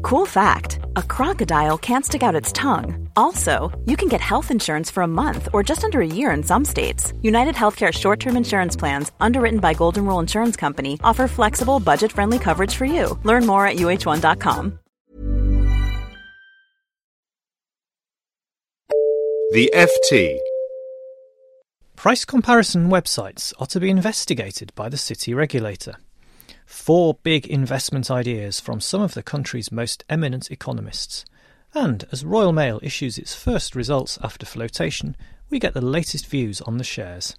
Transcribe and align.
Cool 0.00 0.26
fact 0.26 0.78
a 0.96 1.02
crocodile 1.02 1.76
can't 1.78 2.04
stick 2.04 2.22
out 2.22 2.34
its 2.34 2.52
tongue. 2.52 3.08
Also, 3.16 3.70
you 3.86 3.96
can 3.96 4.08
get 4.08 4.20
health 4.20 4.50
insurance 4.50 4.90
for 4.90 5.02
a 5.02 5.06
month 5.06 5.48
or 5.52 5.62
just 5.62 5.84
under 5.84 6.00
a 6.00 6.06
year 6.06 6.30
in 6.30 6.42
some 6.42 6.64
states. 6.64 7.12
United 7.22 7.54
Healthcare 7.54 7.92
short 7.92 8.20
term 8.20 8.36
insurance 8.36 8.76
plans, 8.76 9.12
underwritten 9.20 9.60
by 9.60 9.74
Golden 9.74 10.06
Rule 10.06 10.20
Insurance 10.20 10.56
Company, 10.56 10.98
offer 11.04 11.28
flexible, 11.28 11.80
budget 11.80 12.12
friendly 12.12 12.38
coverage 12.38 12.74
for 12.74 12.84
you. 12.84 13.18
Learn 13.24 13.46
more 13.46 13.66
at 13.66 13.76
uhone.com. 13.76 14.78
The 19.52 19.70
FT. 19.74 20.38
Price 21.94 22.24
comparison 22.24 22.88
websites 22.88 23.52
are 23.60 23.66
to 23.66 23.78
be 23.78 23.90
investigated 23.90 24.74
by 24.74 24.88
the 24.88 24.96
city 24.96 25.34
regulator. 25.34 25.96
Four 26.72 27.18
big 27.22 27.46
investment 27.46 28.10
ideas 28.10 28.58
from 28.58 28.80
some 28.80 29.02
of 29.02 29.14
the 29.14 29.22
country's 29.22 29.70
most 29.70 30.04
eminent 30.08 30.50
economists. 30.50 31.24
And 31.74 32.04
as 32.10 32.24
Royal 32.24 32.50
Mail 32.50 32.80
issues 32.82 33.18
its 33.18 33.36
first 33.36 33.76
results 33.76 34.18
after 34.22 34.46
flotation, 34.46 35.14
we 35.48 35.60
get 35.60 35.74
the 35.74 35.82
latest 35.82 36.26
views 36.26 36.60
on 36.62 36.78
the 36.78 36.82
shares. 36.82 37.36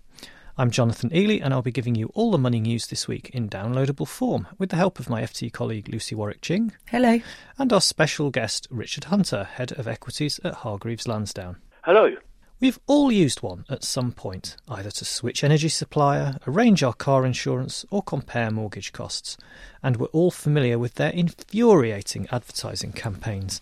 I'm 0.56 0.70
Jonathan 0.70 1.11
Eley, 1.11 1.42
and 1.42 1.52
I'll 1.52 1.64
be 1.64 1.72
giving 1.72 1.95
you 1.95 2.09
all 2.14 2.31
the 2.31 2.38
money 2.38 2.61
news 2.61 2.88
this 2.88 3.08
week 3.08 3.31
in 3.31 3.50
downloadable 3.50 4.08
form 4.08 4.48
with 4.59 4.70
the 4.70 4.78
help 4.78 5.00
of 5.00 5.09
my 5.09 5.23
FT 5.23 5.52
colleague 5.52 5.89
Lucy 5.89 6.14
Warwick 6.14 6.42
Ching. 6.42 6.72
Hello. 6.86 7.20
And 7.58 7.73
our 7.73 7.81
special 7.81 8.30
guest 8.30 8.67
Richard 8.70 9.06
Hunter, 9.06 9.45
Head 9.45 9.73
of 9.73 9.88
Equities 9.88 10.39
at 10.44 10.54
Hargreaves 10.54 11.08
Lansdown. 11.08 11.58
Hello. 11.81 12.16
We've 12.64 12.80
all 12.88 13.11
used 13.11 13.42
one 13.42 13.66
at 13.69 13.83
some 13.83 14.14
point, 14.14 14.56
either 14.69 14.89
to 14.89 15.03
switch 15.03 15.44
energy 15.44 15.67
supplier, 15.67 16.38
arrange 16.47 16.81
our 16.81 16.94
car 16.94 17.25
insurance, 17.25 17.86
or 17.92 18.02
compare 18.02 18.52
mortgage 18.52 18.94
costs, 18.94 19.36
and 19.83 19.97
we're 19.97 20.08
all 20.14 20.31
familiar 20.31 20.80
with 20.80 20.94
their 20.94 21.09
infuriating 21.09 22.25
advertising 22.31 22.94
campaigns. 22.94 23.61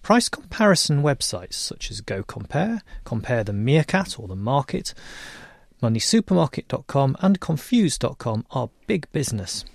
Price 0.00 0.30
comparison 0.30 1.02
websites 1.02 1.52
such 1.52 1.90
as 1.90 2.00
Go 2.00 2.22
Compare, 2.22 2.80
Compare 3.04 3.44
the 3.44 3.52
Meerkat 3.52 4.18
or 4.18 4.26
the 4.26 4.36
Market, 4.36 4.94
MoneySupermarket.com, 5.82 7.18
and 7.20 7.40
Confused.com 7.40 8.46
are 8.52 8.70
big 8.86 9.12
business. 9.12 9.66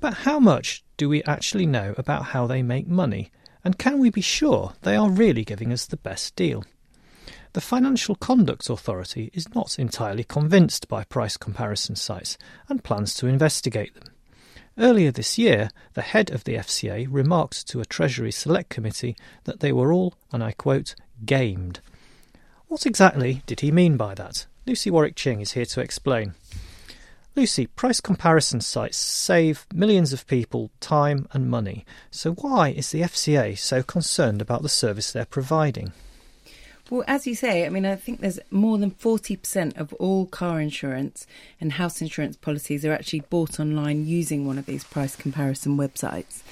But 0.00 0.12
how 0.12 0.38
much 0.38 0.84
do 0.98 1.08
we 1.08 1.22
actually 1.22 1.64
know 1.64 1.94
about 1.96 2.24
how 2.24 2.46
they 2.46 2.62
make 2.62 2.86
money, 2.86 3.32
and 3.64 3.78
can 3.78 3.98
we 3.98 4.10
be 4.10 4.20
sure 4.20 4.74
they 4.82 4.94
are 4.94 5.08
really 5.08 5.42
giving 5.42 5.72
us 5.72 5.86
the 5.86 5.96
best 5.96 6.36
deal? 6.36 6.64
The 7.54 7.60
Financial 7.60 8.16
Conduct 8.16 8.68
Authority 8.68 9.30
is 9.32 9.54
not 9.54 9.78
entirely 9.78 10.24
convinced 10.24 10.88
by 10.88 11.04
price 11.04 11.36
comparison 11.36 11.94
sites 11.94 12.36
and 12.68 12.82
plans 12.82 13.14
to 13.14 13.28
investigate 13.28 13.94
them. 13.94 14.12
Earlier 14.76 15.12
this 15.12 15.38
year, 15.38 15.70
the 15.92 16.02
head 16.02 16.32
of 16.32 16.42
the 16.42 16.56
FCA 16.56 17.06
remarked 17.08 17.68
to 17.68 17.80
a 17.80 17.84
Treasury 17.84 18.32
Select 18.32 18.70
Committee 18.70 19.16
that 19.44 19.60
they 19.60 19.70
were 19.70 19.92
all, 19.92 20.14
and 20.32 20.42
I 20.42 20.50
quote, 20.50 20.96
gamed. 21.24 21.78
What 22.66 22.86
exactly 22.86 23.44
did 23.46 23.60
he 23.60 23.70
mean 23.70 23.96
by 23.96 24.16
that? 24.16 24.46
Lucy 24.66 24.90
Warwick 24.90 25.14
Ching 25.14 25.40
is 25.40 25.52
here 25.52 25.64
to 25.64 25.80
explain. 25.80 26.34
Lucy, 27.36 27.68
price 27.68 28.00
comparison 28.00 28.62
sites 28.62 28.96
save 28.96 29.64
millions 29.72 30.12
of 30.12 30.26
people 30.26 30.72
time 30.80 31.28
and 31.30 31.48
money. 31.48 31.86
So 32.10 32.32
why 32.32 32.70
is 32.70 32.90
the 32.90 33.02
FCA 33.02 33.56
so 33.56 33.84
concerned 33.84 34.42
about 34.42 34.62
the 34.62 34.68
service 34.68 35.12
they're 35.12 35.24
providing? 35.24 35.92
Well, 36.90 37.04
as 37.06 37.26
you 37.26 37.34
say, 37.34 37.64
I 37.64 37.70
mean, 37.70 37.86
I 37.86 37.96
think 37.96 38.20
there's 38.20 38.38
more 38.50 38.76
than 38.76 38.90
40% 38.90 39.78
of 39.78 39.94
all 39.94 40.26
car 40.26 40.60
insurance 40.60 41.26
and 41.58 41.72
house 41.72 42.02
insurance 42.02 42.36
policies 42.36 42.84
are 42.84 42.92
actually 42.92 43.20
bought 43.20 43.58
online 43.58 44.06
using 44.06 44.46
one 44.46 44.58
of 44.58 44.66
these 44.66 44.84
price 44.84 45.16
comparison 45.16 45.78
websites. 45.78 46.42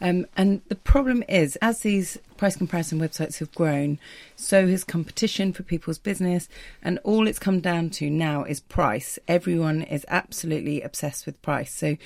Um, 0.00 0.26
and 0.36 0.62
the 0.68 0.74
problem 0.74 1.22
is, 1.28 1.56
as 1.56 1.80
these 1.80 2.18
price 2.36 2.56
comparison 2.56 2.98
websites 2.98 3.38
have 3.38 3.54
grown, 3.54 3.98
so 4.36 4.66
has 4.68 4.84
competition 4.84 5.52
for 5.52 5.62
people's 5.62 5.98
business. 5.98 6.48
And 6.82 6.98
all 7.04 7.28
it's 7.28 7.38
come 7.38 7.60
down 7.60 7.90
to 7.90 8.10
now 8.10 8.44
is 8.44 8.60
price. 8.60 9.18
Everyone 9.28 9.82
is 9.82 10.04
absolutely 10.08 10.82
obsessed 10.82 11.26
with 11.26 11.40
price. 11.42 11.72
So 11.72 11.96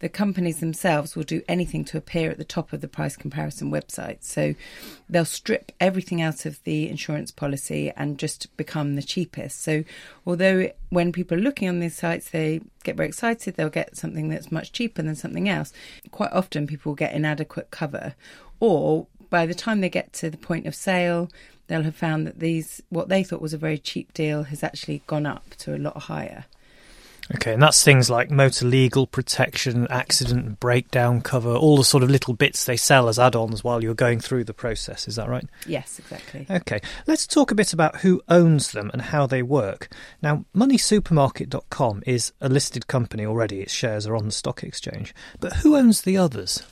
the 0.00 0.08
companies 0.08 0.60
themselves 0.60 1.16
will 1.16 1.24
do 1.24 1.42
anything 1.48 1.84
to 1.86 1.98
appear 1.98 2.30
at 2.30 2.38
the 2.38 2.44
top 2.44 2.72
of 2.72 2.80
the 2.80 2.88
price 2.88 3.16
comparison 3.16 3.70
website. 3.70 4.18
So 4.20 4.54
they'll 5.08 5.24
strip 5.24 5.72
everything 5.80 6.22
out 6.22 6.46
of 6.46 6.62
the 6.64 6.88
insurance 6.88 7.30
policy 7.30 7.92
and 7.96 8.18
just 8.18 8.56
become 8.56 8.94
the 8.94 9.02
cheapest. 9.02 9.60
So 9.60 9.82
although 10.24 10.70
when 10.90 11.10
people 11.12 11.36
are 11.36 11.40
looking 11.40 11.68
on 11.68 11.80
these 11.80 11.96
sites, 11.96 12.30
they 12.30 12.60
get 12.84 12.96
very 12.96 13.08
excited, 13.08 13.56
they'll 13.56 13.70
get 13.70 13.96
something 13.96 14.28
that's 14.28 14.52
much 14.52 14.72
cheaper 14.72 15.02
than 15.02 15.16
something 15.16 15.48
else. 15.48 15.72
Quite 16.12 16.32
often, 16.32 16.66
people 16.66 16.94
get 16.94 17.12
inadequate 17.12 17.70
cover, 17.70 18.14
or 18.60 19.06
by 19.30 19.46
the 19.46 19.54
time 19.54 19.80
they 19.80 19.88
get 19.88 20.12
to 20.14 20.30
the 20.30 20.36
point 20.36 20.66
of 20.66 20.74
sale, 20.74 21.28
they'll 21.66 21.82
have 21.82 21.96
found 21.96 22.26
that 22.26 22.38
these 22.40 22.82
what 22.88 23.08
they 23.08 23.22
thought 23.22 23.42
was 23.42 23.52
a 23.52 23.58
very 23.58 23.78
cheap 23.78 24.14
deal 24.14 24.44
has 24.44 24.62
actually 24.62 25.02
gone 25.06 25.26
up 25.26 25.50
to 25.58 25.74
a 25.74 25.78
lot 25.78 26.02
higher. 26.02 26.46
Okay, 27.34 27.52
and 27.52 27.62
that's 27.62 27.84
things 27.84 28.08
like 28.08 28.30
motor 28.30 28.64
legal 28.64 29.06
protection, 29.06 29.86
accident 29.90 30.46
and 30.46 30.60
breakdown 30.60 31.20
cover, 31.20 31.54
all 31.54 31.76
the 31.76 31.84
sort 31.84 32.02
of 32.02 32.10
little 32.10 32.32
bits 32.32 32.64
they 32.64 32.76
sell 32.76 33.08
as 33.08 33.18
add 33.18 33.36
ons 33.36 33.62
while 33.62 33.82
you're 33.82 33.94
going 33.94 34.18
through 34.18 34.44
the 34.44 34.54
process. 34.54 35.06
Is 35.06 35.16
that 35.16 35.28
right? 35.28 35.44
Yes, 35.66 35.98
exactly. 35.98 36.46
Okay, 36.48 36.80
let's 37.06 37.26
talk 37.26 37.50
a 37.50 37.54
bit 37.54 37.74
about 37.74 37.96
who 37.96 38.22
owns 38.28 38.72
them 38.72 38.90
and 38.94 39.02
how 39.02 39.26
they 39.26 39.42
work. 39.42 39.88
Now, 40.22 40.46
MoneySupermarket.com 40.54 42.02
is 42.06 42.32
a 42.40 42.48
listed 42.48 42.86
company 42.86 43.26
already, 43.26 43.60
its 43.60 43.72
shares 43.72 44.06
are 44.06 44.16
on 44.16 44.24
the 44.24 44.32
stock 44.32 44.62
exchange. 44.62 45.14
But 45.38 45.56
who 45.56 45.76
owns 45.76 46.02
the 46.02 46.16
others? 46.16 46.62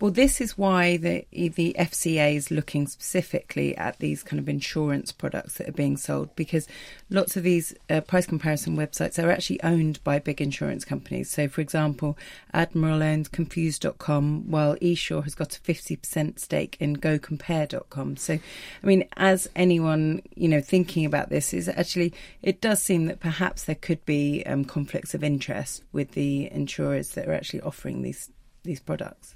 Well, 0.00 0.10
this 0.10 0.40
is 0.40 0.56
why 0.56 0.96
the 0.96 1.26
the 1.30 1.76
FCA 1.78 2.34
is 2.34 2.50
looking 2.50 2.86
specifically 2.86 3.76
at 3.76 3.98
these 3.98 4.22
kind 4.22 4.40
of 4.40 4.48
insurance 4.48 5.12
products 5.12 5.54
that 5.54 5.68
are 5.68 5.72
being 5.72 5.96
sold 5.96 6.34
because 6.36 6.66
lots 7.08 7.36
of 7.36 7.42
these 7.42 7.74
uh, 7.88 8.00
price 8.00 8.26
comparison 8.26 8.76
websites 8.76 9.22
are 9.22 9.30
actually 9.30 9.62
owned 9.62 10.02
by 10.04 10.18
big 10.18 10.40
insurance 10.40 10.84
companies. 10.84 11.30
So, 11.30 11.48
for 11.48 11.60
example, 11.60 12.16
Admiral 12.52 13.02
owns 13.02 13.28
Confused.com, 13.28 14.50
while 14.50 14.76
Esure 14.76 15.24
has 15.24 15.34
got 15.34 15.56
a 15.56 15.60
fifty 15.60 15.96
percent 15.96 16.40
stake 16.40 16.76
in 16.80 16.96
GoCompare.com. 16.96 18.16
So, 18.16 18.34
I 18.82 18.86
mean, 18.86 19.04
as 19.16 19.48
anyone 19.54 20.22
you 20.34 20.48
know 20.48 20.60
thinking 20.60 21.04
about 21.04 21.30
this 21.30 21.52
is 21.52 21.68
actually 21.68 22.12
it 22.42 22.60
does 22.60 22.82
seem 22.82 23.06
that 23.06 23.20
perhaps 23.20 23.64
there 23.64 23.74
could 23.74 24.04
be 24.04 24.42
um, 24.46 24.64
conflicts 24.64 25.14
of 25.14 25.22
interest 25.22 25.82
with 25.92 26.12
the 26.12 26.50
insurers 26.52 27.10
that 27.10 27.28
are 27.28 27.34
actually 27.34 27.60
offering 27.62 28.02
these 28.02 28.30
these 28.62 28.80
products. 28.80 29.34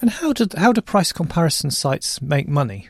And 0.00 0.10
how 0.10 0.32
do 0.32 0.46
how 0.56 0.72
do 0.72 0.80
price 0.80 1.12
comparison 1.12 1.70
sites 1.70 2.20
make 2.20 2.48
money? 2.48 2.88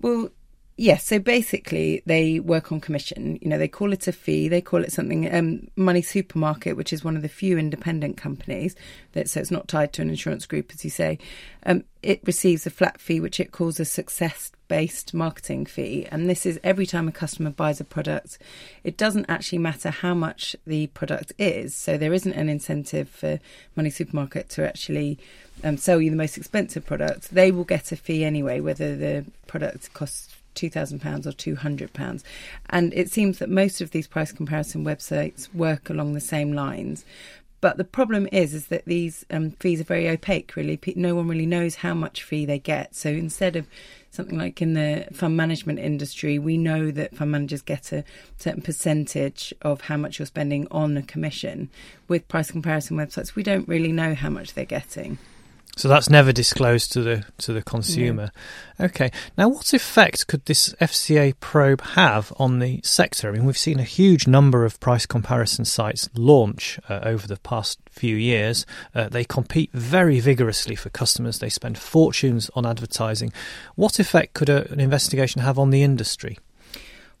Well, 0.00 0.30
Yes, 0.76 1.04
so 1.04 1.18
basically 1.18 2.02
they 2.06 2.40
work 2.40 2.72
on 2.72 2.80
commission. 2.80 3.38
You 3.42 3.50
know, 3.50 3.58
they 3.58 3.68
call 3.68 3.92
it 3.92 4.08
a 4.08 4.12
fee. 4.12 4.48
They 4.48 4.62
call 4.62 4.82
it 4.82 4.90
something. 4.90 5.32
Um, 5.32 5.68
Money 5.76 6.00
Supermarket, 6.00 6.76
which 6.76 6.94
is 6.94 7.04
one 7.04 7.14
of 7.14 7.20
the 7.20 7.28
few 7.28 7.58
independent 7.58 8.16
companies 8.16 8.74
that 9.12 9.28
so 9.28 9.40
it's 9.40 9.50
not 9.50 9.68
tied 9.68 9.92
to 9.92 10.02
an 10.02 10.08
insurance 10.08 10.46
group, 10.46 10.72
as 10.72 10.82
you 10.82 10.90
say. 10.90 11.18
Um, 11.66 11.84
it 12.02 12.22
receives 12.24 12.66
a 12.66 12.70
flat 12.70 13.00
fee, 13.00 13.20
which 13.20 13.38
it 13.38 13.52
calls 13.52 13.78
a 13.78 13.84
success-based 13.84 15.12
marketing 15.12 15.66
fee, 15.66 16.08
and 16.10 16.28
this 16.28 16.46
is 16.46 16.58
every 16.64 16.86
time 16.86 17.06
a 17.06 17.12
customer 17.12 17.50
buys 17.50 17.78
a 17.78 17.84
product. 17.84 18.38
It 18.82 18.96
doesn't 18.96 19.26
actually 19.28 19.58
matter 19.58 19.90
how 19.90 20.14
much 20.14 20.56
the 20.66 20.86
product 20.88 21.32
is, 21.38 21.76
so 21.76 21.98
there 21.98 22.14
isn't 22.14 22.32
an 22.32 22.48
incentive 22.48 23.10
for 23.10 23.38
Money 23.76 23.90
Supermarket 23.90 24.48
to 24.50 24.66
actually 24.66 25.18
um, 25.62 25.76
sell 25.76 26.00
you 26.00 26.10
the 26.10 26.16
most 26.16 26.36
expensive 26.38 26.86
product. 26.86 27.30
They 27.30 27.52
will 27.52 27.64
get 27.64 27.92
a 27.92 27.96
fee 27.96 28.24
anyway, 28.24 28.58
whether 28.60 28.96
the 28.96 29.26
product 29.46 29.92
costs 29.92 30.34
£2,000 30.54 31.26
or 31.26 31.32
£200. 31.32 32.22
And 32.70 32.92
it 32.94 33.10
seems 33.10 33.38
that 33.38 33.48
most 33.48 33.80
of 33.80 33.90
these 33.90 34.06
price 34.06 34.32
comparison 34.32 34.84
websites 34.84 35.52
work 35.54 35.90
along 35.90 36.14
the 36.14 36.20
same 36.20 36.52
lines. 36.52 37.04
But 37.62 37.76
the 37.76 37.84
problem 37.84 38.28
is, 38.32 38.54
is 38.54 38.66
that 38.66 38.86
these 38.86 39.24
um, 39.30 39.52
fees 39.52 39.80
are 39.80 39.84
very 39.84 40.08
opaque. 40.08 40.56
Really, 40.56 40.80
no 40.96 41.14
one 41.14 41.28
really 41.28 41.46
knows 41.46 41.76
how 41.76 41.94
much 41.94 42.24
fee 42.24 42.44
they 42.44 42.58
get. 42.58 42.96
So 42.96 43.08
instead 43.08 43.54
of 43.54 43.68
something 44.10 44.36
like 44.36 44.60
in 44.60 44.74
the 44.74 45.06
fund 45.12 45.36
management 45.36 45.78
industry, 45.78 46.40
we 46.40 46.58
know 46.58 46.90
that 46.90 47.16
fund 47.16 47.30
managers 47.30 47.62
get 47.62 47.92
a 47.92 48.02
certain 48.36 48.62
percentage 48.62 49.54
of 49.62 49.82
how 49.82 49.96
much 49.96 50.18
you're 50.18 50.26
spending 50.26 50.66
on 50.72 50.96
a 50.96 51.02
commission. 51.02 51.70
With 52.08 52.26
price 52.26 52.50
comparison 52.50 52.96
websites, 52.96 53.36
we 53.36 53.44
don't 53.44 53.68
really 53.68 53.92
know 53.92 54.16
how 54.16 54.28
much 54.28 54.54
they're 54.54 54.64
getting. 54.64 55.18
So 55.76 55.88
that's 55.88 56.10
never 56.10 56.32
disclosed 56.32 56.92
to 56.92 57.02
the 57.02 57.24
to 57.38 57.52
the 57.54 57.62
consumer. 57.62 58.30
Okay. 58.78 59.10
Now, 59.38 59.48
what 59.48 59.72
effect 59.72 60.26
could 60.26 60.44
this 60.44 60.74
FCA 60.80 61.34
probe 61.40 61.80
have 61.80 62.32
on 62.36 62.58
the 62.58 62.80
sector? 62.84 63.28
I 63.28 63.32
mean, 63.32 63.46
we've 63.46 63.56
seen 63.56 63.80
a 63.80 63.84
huge 63.84 64.26
number 64.26 64.66
of 64.66 64.78
price 64.80 65.06
comparison 65.06 65.64
sites 65.64 66.10
launch 66.14 66.78
uh, 66.90 67.00
over 67.04 67.26
the 67.26 67.38
past 67.38 67.78
few 67.90 68.16
years. 68.16 68.66
Uh, 68.94 69.08
they 69.08 69.24
compete 69.24 69.70
very 69.72 70.20
vigorously 70.20 70.74
for 70.74 70.90
customers. 70.90 71.38
They 71.38 71.48
spend 71.48 71.78
fortunes 71.78 72.50
on 72.54 72.66
advertising. 72.66 73.32
What 73.74 73.98
effect 73.98 74.34
could 74.34 74.50
a, 74.50 74.70
an 74.70 74.80
investigation 74.80 75.40
have 75.40 75.58
on 75.58 75.70
the 75.70 75.82
industry? 75.82 76.38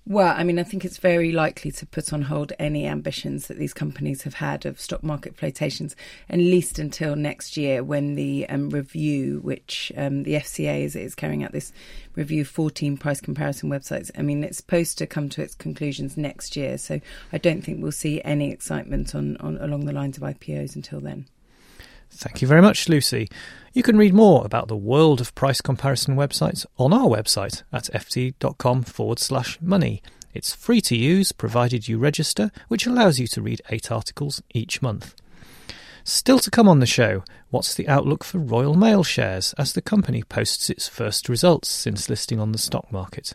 Well, 0.04 0.34
I 0.36 0.42
mean, 0.42 0.58
I 0.58 0.64
think 0.64 0.84
it's 0.84 0.98
very 0.98 1.30
likely 1.30 1.70
to 1.70 1.86
put 1.86 2.12
on 2.12 2.22
hold 2.22 2.52
any 2.58 2.88
ambitions 2.88 3.46
that 3.46 3.56
these 3.56 3.72
companies 3.72 4.22
have 4.22 4.34
had 4.34 4.66
of 4.66 4.80
stock 4.80 5.04
market 5.04 5.36
flotations, 5.36 5.94
at 6.28 6.40
least 6.40 6.80
until 6.80 7.14
next 7.14 7.56
year 7.56 7.84
when 7.84 8.16
the 8.16 8.48
um, 8.48 8.70
review, 8.70 9.38
which 9.44 9.92
um, 9.96 10.24
the 10.24 10.34
FCA 10.34 10.82
is, 10.82 10.96
is, 10.96 11.14
carrying 11.14 11.44
out 11.44 11.52
this 11.52 11.72
review 12.16 12.40
of 12.40 12.48
14 12.48 12.96
price 12.96 13.20
comparison 13.20 13.70
websites. 13.70 14.10
I 14.18 14.22
mean, 14.22 14.42
it's 14.42 14.56
supposed 14.56 14.98
to 14.98 15.06
come 15.06 15.28
to 15.30 15.42
its 15.42 15.54
conclusions 15.54 16.16
next 16.16 16.56
year, 16.56 16.78
so 16.78 17.00
I 17.32 17.38
don't 17.38 17.62
think 17.62 17.80
we'll 17.80 17.92
see 17.92 18.20
any 18.24 18.50
excitement 18.50 19.14
on, 19.14 19.36
on 19.36 19.56
along 19.58 19.84
the 19.84 19.92
lines 19.92 20.16
of 20.16 20.24
IPOs 20.24 20.74
until 20.74 20.98
then. 20.98 21.26
Thank 22.14 22.42
you 22.42 22.48
very 22.48 22.62
much, 22.62 22.88
Lucy. 22.88 23.28
You 23.72 23.82
can 23.82 23.96
read 23.96 24.14
more 24.14 24.44
about 24.44 24.68
the 24.68 24.76
world 24.76 25.20
of 25.20 25.34
price 25.34 25.60
comparison 25.60 26.14
websites 26.14 26.66
on 26.78 26.92
our 26.92 27.06
website 27.06 27.62
at 27.72 27.84
ft.com 27.84 28.82
forward 28.82 29.18
slash 29.18 29.58
money. 29.60 30.02
It's 30.34 30.54
free 30.54 30.80
to 30.82 30.96
use 30.96 31.32
provided 31.32 31.88
you 31.88 31.98
register, 31.98 32.50
which 32.68 32.86
allows 32.86 33.18
you 33.18 33.26
to 33.28 33.42
read 33.42 33.62
eight 33.70 33.90
articles 33.90 34.42
each 34.54 34.82
month. 34.82 35.14
Still 36.04 36.38
to 36.40 36.50
come 36.50 36.68
on 36.68 36.80
the 36.80 36.86
show, 36.86 37.24
what's 37.50 37.74
the 37.74 37.88
outlook 37.88 38.24
for 38.24 38.38
Royal 38.38 38.74
Mail 38.74 39.02
shares 39.02 39.54
as 39.56 39.72
the 39.72 39.82
company 39.82 40.22
posts 40.22 40.68
its 40.68 40.88
first 40.88 41.28
results 41.28 41.68
since 41.68 42.10
listing 42.10 42.38
on 42.38 42.52
the 42.52 42.58
stock 42.58 42.92
market? 42.92 43.34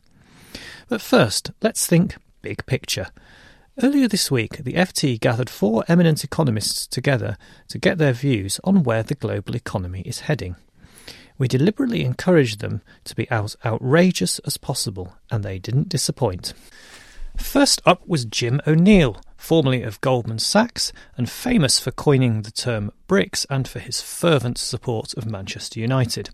But 0.87 1.01
first, 1.01 1.51
let's 1.61 1.87
think 1.87 2.15
big 2.41 2.65
picture. 2.65 3.07
Earlier 3.83 4.07
this 4.07 4.31
week, 4.31 4.57
the 4.57 4.73
FT 4.73 5.19
gathered 5.19 5.51
four 5.51 5.83
eminent 5.87 6.23
economists 6.23 6.87
together 6.87 7.37
to 7.67 7.77
get 7.77 7.99
their 7.99 8.11
views 8.11 8.59
on 8.63 8.81
where 8.81 9.03
the 9.03 9.13
global 9.13 9.55
economy 9.55 10.01
is 10.01 10.21
heading. 10.21 10.55
We 11.37 11.47
deliberately 11.47 12.03
encouraged 12.03 12.59
them 12.59 12.81
to 13.03 13.15
be 13.15 13.29
as 13.29 13.55
outrageous 13.63 14.39
as 14.39 14.57
possible, 14.57 15.13
and 15.29 15.43
they 15.43 15.59
didn't 15.59 15.89
disappoint. 15.89 16.55
First 17.35 17.83
up 17.85 18.01
was 18.07 18.25
Jim 18.25 18.61
O'Neill, 18.65 19.21
formerly 19.37 19.83
of 19.83 20.01
Goldman 20.01 20.39
Sachs 20.39 20.91
and 21.15 21.29
famous 21.29 21.79
for 21.79 21.91
coining 21.91 22.41
the 22.41 22.51
term 22.51 22.91
BRICS 23.07 23.45
and 23.47 23.67
for 23.67 23.77
his 23.77 24.01
fervent 24.01 24.57
support 24.57 25.13
of 25.13 25.27
Manchester 25.27 25.79
United. 25.79 26.31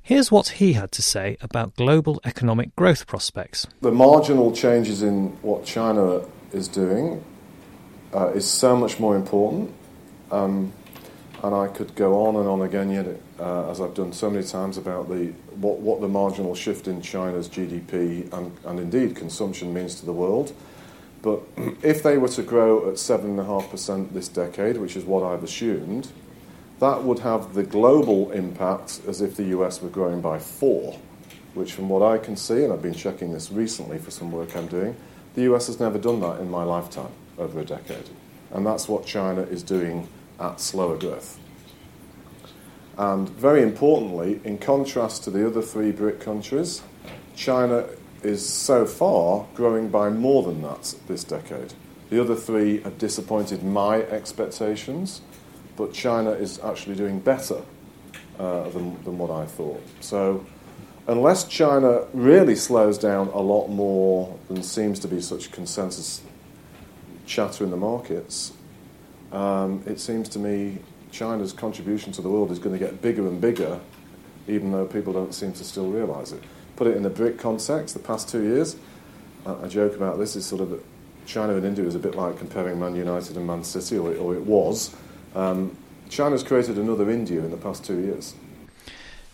Here's 0.00 0.32
what 0.32 0.48
he 0.48 0.72
had 0.72 0.92
to 0.92 1.02
say 1.02 1.36
about 1.42 1.76
global 1.76 2.22
economic 2.24 2.74
growth 2.74 3.06
prospects. 3.06 3.66
The 3.82 3.92
marginal 3.92 4.50
changes 4.50 5.02
in 5.02 5.36
what 5.42 5.66
China 5.66 6.22
is 6.56 6.68
doing 6.68 7.22
uh, 8.14 8.28
is 8.28 8.48
so 8.48 8.76
much 8.76 8.98
more 8.98 9.14
important. 9.14 9.72
Um, 10.30 10.72
and 11.42 11.54
I 11.54 11.68
could 11.68 11.94
go 11.94 12.26
on 12.26 12.36
and 12.36 12.48
on 12.48 12.62
again 12.62 12.90
yet, 12.90 13.06
uh, 13.38 13.70
as 13.70 13.80
I've 13.80 13.94
done 13.94 14.12
so 14.12 14.30
many 14.30 14.44
times 14.44 14.78
about 14.78 15.08
the 15.08 15.26
what, 15.60 15.78
what 15.78 16.00
the 16.00 16.08
marginal 16.08 16.54
shift 16.54 16.88
in 16.88 17.02
China's 17.02 17.48
GDP 17.48 18.32
and, 18.32 18.56
and 18.64 18.80
indeed 18.80 19.14
consumption 19.14 19.72
means 19.72 19.96
to 20.00 20.06
the 20.06 20.12
world. 20.12 20.54
But 21.22 21.42
if 21.82 22.02
they 22.02 22.16
were 22.16 22.28
to 22.30 22.42
grow 22.42 22.90
at 22.90 22.98
seven 22.98 23.30
and 23.30 23.40
a 23.40 23.44
half 23.44 23.70
percent 23.70 24.14
this 24.14 24.28
decade, 24.28 24.78
which 24.78 24.96
is 24.96 25.04
what 25.04 25.22
I've 25.22 25.44
assumed, 25.44 26.08
that 26.80 27.02
would 27.04 27.20
have 27.20 27.54
the 27.54 27.62
global 27.62 28.30
impact 28.32 29.00
as 29.06 29.20
if 29.20 29.36
the 29.36 29.44
US 29.44 29.82
were 29.82 29.88
growing 29.88 30.20
by 30.20 30.38
four, 30.38 30.98
which, 31.54 31.72
from 31.72 31.88
what 31.88 32.02
I 32.02 32.18
can 32.18 32.36
see, 32.36 32.64
and 32.64 32.72
I've 32.72 32.82
been 32.82 32.94
checking 32.94 33.32
this 33.32 33.50
recently 33.52 33.98
for 33.98 34.10
some 34.10 34.30
work 34.30 34.56
I'm 34.56 34.66
doing, 34.66 34.96
the 35.36 35.42
US 35.42 35.68
has 35.68 35.78
never 35.78 35.98
done 35.98 36.20
that 36.20 36.40
in 36.40 36.50
my 36.50 36.64
lifetime 36.64 37.12
over 37.38 37.60
a 37.60 37.64
decade. 37.64 38.08
And 38.50 38.66
that's 38.66 38.88
what 38.88 39.06
China 39.06 39.42
is 39.42 39.62
doing 39.62 40.08
at 40.40 40.60
slower 40.60 40.96
growth. 40.96 41.38
And 42.98 43.28
very 43.28 43.62
importantly, 43.62 44.40
in 44.42 44.58
contrast 44.58 45.24
to 45.24 45.30
the 45.30 45.46
other 45.46 45.60
three 45.60 45.92
BRIC 45.92 46.20
countries, 46.20 46.82
China 47.36 47.86
is 48.22 48.46
so 48.46 48.86
far 48.86 49.46
growing 49.54 49.88
by 49.90 50.08
more 50.08 50.42
than 50.42 50.62
that 50.62 50.94
this 51.06 51.22
decade. 51.22 51.74
The 52.08 52.20
other 52.20 52.34
three 52.34 52.80
have 52.82 52.96
disappointed 52.96 53.62
my 53.62 53.96
expectations, 54.02 55.20
but 55.76 55.92
China 55.92 56.30
is 56.30 56.58
actually 56.60 56.96
doing 56.96 57.20
better 57.20 57.60
uh, 58.38 58.68
than, 58.70 59.02
than 59.04 59.18
what 59.18 59.30
I 59.30 59.44
thought. 59.44 59.82
So 60.00 60.46
unless 61.06 61.44
China 61.44 62.06
really 62.12 62.56
slows 62.56 62.98
down 62.98 63.28
a 63.28 63.40
lot 63.40 63.68
more 63.68 64.38
than 64.48 64.62
seems 64.62 64.98
to 65.00 65.08
be 65.08 65.20
such 65.20 65.52
consensus 65.52 66.22
chatter 67.26 67.64
in 67.64 67.70
the 67.70 67.76
markets, 67.76 68.52
um, 69.32 69.82
it 69.86 70.00
seems 70.00 70.28
to 70.30 70.38
me 70.38 70.78
China's 71.10 71.52
contribution 71.52 72.12
to 72.12 72.22
the 72.22 72.28
world 72.28 72.50
is 72.50 72.58
going 72.58 72.78
to 72.78 72.84
get 72.84 73.00
bigger 73.02 73.26
and 73.26 73.40
bigger, 73.40 73.80
even 74.48 74.72
though 74.72 74.86
people 74.86 75.12
don't 75.12 75.34
seem 75.34 75.52
to 75.52 75.64
still 75.64 75.90
realise 75.90 76.32
it. 76.32 76.42
Put 76.76 76.86
it 76.86 76.96
in 76.96 77.02
the 77.02 77.10
BRIC 77.10 77.38
context, 77.38 77.94
the 77.94 78.00
past 78.00 78.28
two 78.28 78.42
years, 78.42 78.76
I 79.46 79.68
joke 79.68 79.94
about 79.94 80.18
this, 80.18 80.34
is 80.36 80.44
sort 80.44 80.60
of 80.60 80.70
that 80.70 80.84
China 81.24 81.56
and 81.56 81.64
India 81.64 81.84
is 81.84 81.94
a 81.94 81.98
bit 81.98 82.14
like 82.14 82.38
comparing 82.38 82.78
Man 82.78 82.94
United 82.94 83.36
and 83.36 83.46
Man 83.46 83.64
City, 83.64 83.96
or, 83.96 84.14
or 84.16 84.34
it 84.34 84.42
was. 84.42 84.94
Um, 85.34 85.76
China's 86.08 86.42
created 86.42 86.78
another 86.78 87.10
India 87.10 87.40
in 87.40 87.50
the 87.50 87.56
past 87.56 87.84
two 87.84 87.98
years. 88.00 88.34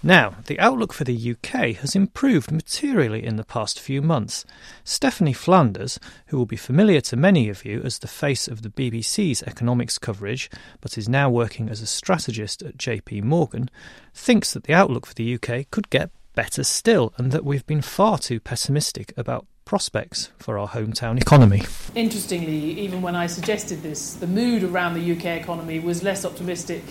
Now, 0.04 0.34
the 0.46 0.58
outlook 0.58 0.92
for 0.92 1.04
the 1.04 1.30
UK 1.32 1.76
has 1.76 1.94
improved 1.94 2.50
materially 2.50 3.24
in 3.24 3.36
the 3.36 3.44
past 3.44 3.78
few 3.78 4.02
months. 4.02 4.44
Stephanie 4.82 5.32
Flanders, 5.32 6.00
who 6.26 6.36
will 6.36 6.46
be 6.46 6.56
familiar 6.56 7.00
to 7.02 7.16
many 7.16 7.48
of 7.48 7.64
you 7.64 7.80
as 7.84 8.00
the 8.00 8.08
face 8.08 8.48
of 8.48 8.62
the 8.62 8.68
BBC's 8.68 9.44
economics 9.44 9.98
coverage, 9.98 10.50
but 10.80 10.98
is 10.98 11.08
now 11.08 11.30
working 11.30 11.68
as 11.68 11.80
a 11.80 11.86
strategist 11.86 12.62
at 12.62 12.78
JP 12.78 13.22
Morgan, 13.22 13.70
thinks 14.12 14.52
that 14.52 14.64
the 14.64 14.74
outlook 14.74 15.06
for 15.06 15.14
the 15.14 15.34
UK 15.34 15.70
could 15.70 15.88
get 15.88 16.10
better 16.34 16.64
still 16.64 17.12
and 17.16 17.30
that 17.30 17.44
we've 17.44 17.66
been 17.66 17.82
far 17.82 18.18
too 18.18 18.40
pessimistic 18.40 19.12
about 19.16 19.46
prospects 19.64 20.30
for 20.36 20.58
our 20.58 20.66
hometown 20.68 21.20
economy. 21.20 21.62
Interestingly, 21.94 22.80
even 22.80 23.02
when 23.02 23.14
I 23.14 23.28
suggested 23.28 23.82
this, 23.82 24.14
the 24.14 24.26
mood 24.26 24.64
around 24.64 24.94
the 24.94 25.12
UK 25.12 25.40
economy 25.40 25.78
was 25.78 26.02
less 26.02 26.24
optimistic 26.24 26.82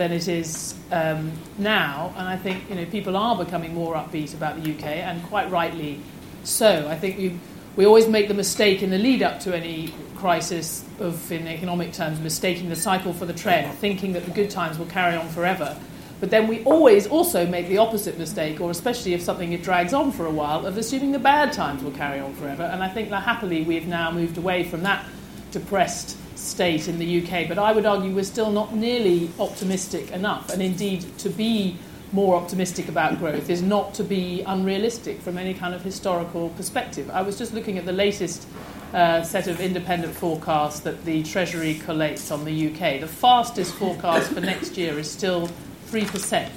than 0.00 0.12
it 0.12 0.28
is 0.28 0.74
um, 0.92 1.30
now. 1.58 2.14
And 2.16 2.26
I 2.26 2.34
think 2.34 2.70
you 2.70 2.74
know 2.74 2.86
people 2.86 3.18
are 3.18 3.36
becoming 3.36 3.74
more 3.74 3.94
upbeat 3.94 4.32
about 4.32 4.60
the 4.60 4.72
UK, 4.72 4.84
and 4.84 5.22
quite 5.24 5.50
rightly 5.50 6.00
so. 6.42 6.88
I 6.88 6.96
think 6.96 7.18
we 7.18 7.38
we 7.76 7.84
always 7.84 8.08
make 8.08 8.26
the 8.26 8.34
mistake 8.34 8.82
in 8.82 8.88
the 8.88 8.98
lead 8.98 9.22
up 9.22 9.40
to 9.40 9.54
any 9.54 9.92
crisis 10.16 10.84
of, 10.98 11.30
in 11.30 11.46
economic 11.46 11.92
terms, 11.92 12.18
mistaking 12.18 12.70
the 12.70 12.76
cycle 12.76 13.12
for 13.12 13.26
the 13.26 13.32
trend, 13.32 13.72
thinking 13.78 14.14
that 14.14 14.24
the 14.24 14.30
good 14.30 14.50
times 14.50 14.78
will 14.78 14.86
carry 14.86 15.16
on 15.16 15.28
forever. 15.28 15.76
But 16.18 16.30
then 16.30 16.48
we 16.48 16.64
always 16.64 17.06
also 17.06 17.46
make 17.46 17.68
the 17.68 17.78
opposite 17.78 18.18
mistake, 18.18 18.60
or 18.60 18.70
especially 18.70 19.12
if 19.12 19.22
something 19.22 19.52
it 19.52 19.62
drags 19.62 19.92
on 19.92 20.12
for 20.12 20.26
a 20.26 20.30
while, 20.30 20.66
of 20.66 20.78
assuming 20.78 21.12
the 21.12 21.18
bad 21.18 21.52
times 21.52 21.82
will 21.82 21.92
carry 21.92 22.20
on 22.20 22.34
forever. 22.34 22.62
And 22.62 22.82
I 22.82 22.88
think 22.88 23.10
that 23.10 23.22
happily 23.22 23.62
we've 23.62 23.86
now 23.86 24.10
moved 24.10 24.38
away 24.38 24.64
from 24.64 24.82
that 24.82 25.06
depressed 25.52 26.16
state 26.40 26.88
in 26.88 26.98
the 26.98 27.22
UK, 27.22 27.46
but 27.48 27.58
I 27.58 27.72
would 27.72 27.86
argue 27.86 28.14
we're 28.14 28.24
still 28.24 28.50
not 28.50 28.74
nearly 28.74 29.30
optimistic 29.38 30.10
enough. 30.10 30.50
And 30.50 30.62
indeed, 30.62 31.06
to 31.18 31.28
be 31.28 31.76
more 32.12 32.34
optimistic 32.34 32.88
about 32.88 33.18
growth 33.18 33.48
is 33.48 33.62
not 33.62 33.94
to 33.94 34.02
be 34.02 34.42
unrealistic 34.42 35.20
from 35.20 35.38
any 35.38 35.54
kind 35.54 35.74
of 35.74 35.82
historical 35.82 36.48
perspective. 36.50 37.08
I 37.10 37.22
was 37.22 37.38
just 37.38 37.54
looking 37.54 37.78
at 37.78 37.84
the 37.84 37.92
latest 37.92 38.48
uh, 38.92 39.22
set 39.22 39.46
of 39.46 39.60
independent 39.60 40.14
forecasts 40.14 40.80
that 40.80 41.04
the 41.04 41.22
Treasury 41.22 41.74
collates 41.74 42.32
on 42.32 42.44
the 42.44 42.68
UK. 42.68 43.00
The 43.00 43.06
fastest 43.06 43.74
forecast 43.74 44.32
for 44.32 44.40
next 44.40 44.76
year 44.76 44.98
is 44.98 45.08
still 45.08 45.48
3%. 45.86 46.50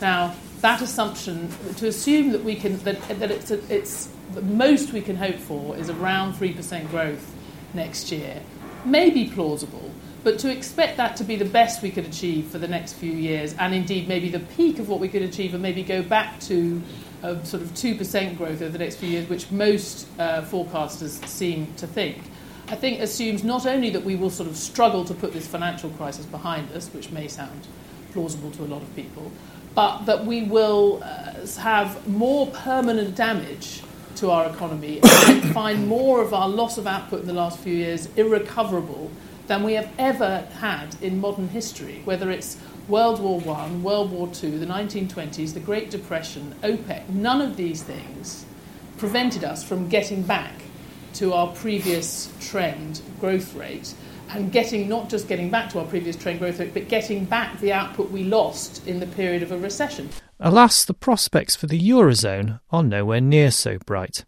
Now, 0.00 0.34
that 0.62 0.80
assumption, 0.80 1.50
to 1.76 1.88
assume 1.88 2.32
that 2.32 2.42
we 2.42 2.54
can, 2.54 2.78
that, 2.78 3.00
that 3.20 3.30
it's, 3.30 3.50
a, 3.50 3.74
it's 3.74 4.08
the 4.32 4.42
most 4.42 4.92
we 4.92 5.02
can 5.02 5.16
hope 5.16 5.36
for 5.36 5.76
is 5.76 5.90
around 5.90 6.34
3% 6.34 6.88
growth 6.90 7.34
next 7.74 8.10
year 8.10 8.40
may 8.86 9.10
be 9.10 9.26
plausible, 9.26 9.90
but 10.22 10.38
to 10.40 10.50
expect 10.50 10.96
that 10.98 11.16
to 11.16 11.24
be 11.24 11.36
the 11.36 11.44
best 11.44 11.82
we 11.82 11.90
could 11.90 12.04
achieve 12.04 12.46
for 12.46 12.58
the 12.58 12.68
next 12.68 12.94
few 12.94 13.12
years, 13.12 13.54
and 13.58 13.74
indeed 13.74 14.08
maybe 14.08 14.28
the 14.28 14.40
peak 14.40 14.78
of 14.78 14.88
what 14.88 15.00
we 15.00 15.08
could 15.08 15.22
achieve, 15.22 15.54
and 15.54 15.62
maybe 15.62 15.82
go 15.82 16.02
back 16.02 16.38
to 16.40 16.82
a 17.22 17.44
sort 17.44 17.62
of 17.62 17.70
2% 17.70 18.36
growth 18.36 18.62
over 18.62 18.70
the 18.70 18.78
next 18.78 18.96
few 18.96 19.08
years, 19.08 19.28
which 19.28 19.50
most 19.50 20.06
uh, 20.18 20.42
forecasters 20.42 21.24
seem 21.26 21.72
to 21.74 21.86
think, 21.86 22.18
I 22.70 22.76
think 22.76 23.00
assumes 23.00 23.42
not 23.42 23.66
only 23.66 23.90
that 23.90 24.04
we 24.04 24.14
will 24.14 24.30
sort 24.30 24.48
of 24.48 24.56
struggle 24.56 25.04
to 25.04 25.14
put 25.14 25.32
this 25.32 25.46
financial 25.46 25.90
crisis 25.90 26.24
behind 26.24 26.70
us, 26.72 26.88
which 26.88 27.10
may 27.10 27.26
sound 27.26 27.66
plausible 28.12 28.52
to 28.52 28.62
a 28.62 28.68
lot 28.68 28.80
of 28.80 28.94
people, 28.94 29.32
but 29.74 30.04
that 30.04 30.24
we 30.24 30.42
will 30.42 31.02
uh, 31.02 31.46
have 31.60 32.06
more 32.06 32.46
permanent 32.48 33.16
damage 33.16 33.82
to 34.20 34.30
our 34.30 34.46
economy 34.50 35.00
and 35.02 35.42
find 35.54 35.88
more 35.88 36.20
of 36.20 36.34
our 36.34 36.48
loss 36.48 36.76
of 36.76 36.86
output 36.86 37.22
in 37.22 37.26
the 37.26 37.32
last 37.32 37.58
few 37.58 37.74
years 37.74 38.06
irrecoverable 38.16 39.10
than 39.46 39.62
we 39.62 39.72
have 39.72 39.90
ever 39.98 40.46
had 40.60 40.94
in 41.00 41.18
modern 41.18 41.48
history, 41.48 42.02
whether 42.04 42.30
it's 42.30 42.58
World 42.86 43.18
War 43.20 43.40
One, 43.40 43.82
World 43.82 44.12
War 44.12 44.28
Two, 44.28 44.58
the 44.58 44.66
1920s, 44.66 45.54
the 45.54 45.60
Great 45.60 45.90
Depression, 45.90 46.54
OPEC, 46.62 47.08
none 47.08 47.40
of 47.40 47.56
these 47.56 47.82
things 47.82 48.44
prevented 48.98 49.42
us 49.42 49.64
from 49.64 49.88
getting 49.88 50.22
back 50.22 50.52
to 51.14 51.32
our 51.32 51.48
previous 51.54 52.30
trend 52.40 53.00
growth 53.20 53.54
rate 53.54 53.94
and 54.34 54.52
getting 54.52 54.88
not 54.88 55.08
just 55.08 55.28
getting 55.28 55.50
back 55.50 55.70
to 55.70 55.78
our 55.78 55.86
previous 55.86 56.16
trend 56.16 56.38
growth 56.38 56.58
rate, 56.58 56.74
but 56.74 56.88
getting 56.88 57.24
back 57.24 57.58
the 57.60 57.72
output 57.72 58.10
we 58.10 58.24
lost 58.24 58.86
in 58.86 59.00
the 59.00 59.06
period 59.06 59.42
of 59.42 59.52
a 59.52 59.58
recession. 59.58 60.08
Alas, 60.38 60.84
the 60.84 60.94
prospects 60.94 61.56
for 61.56 61.66
the 61.66 61.80
Eurozone 61.80 62.60
are 62.70 62.82
nowhere 62.82 63.20
near 63.20 63.50
so 63.50 63.78
bright. 63.84 64.24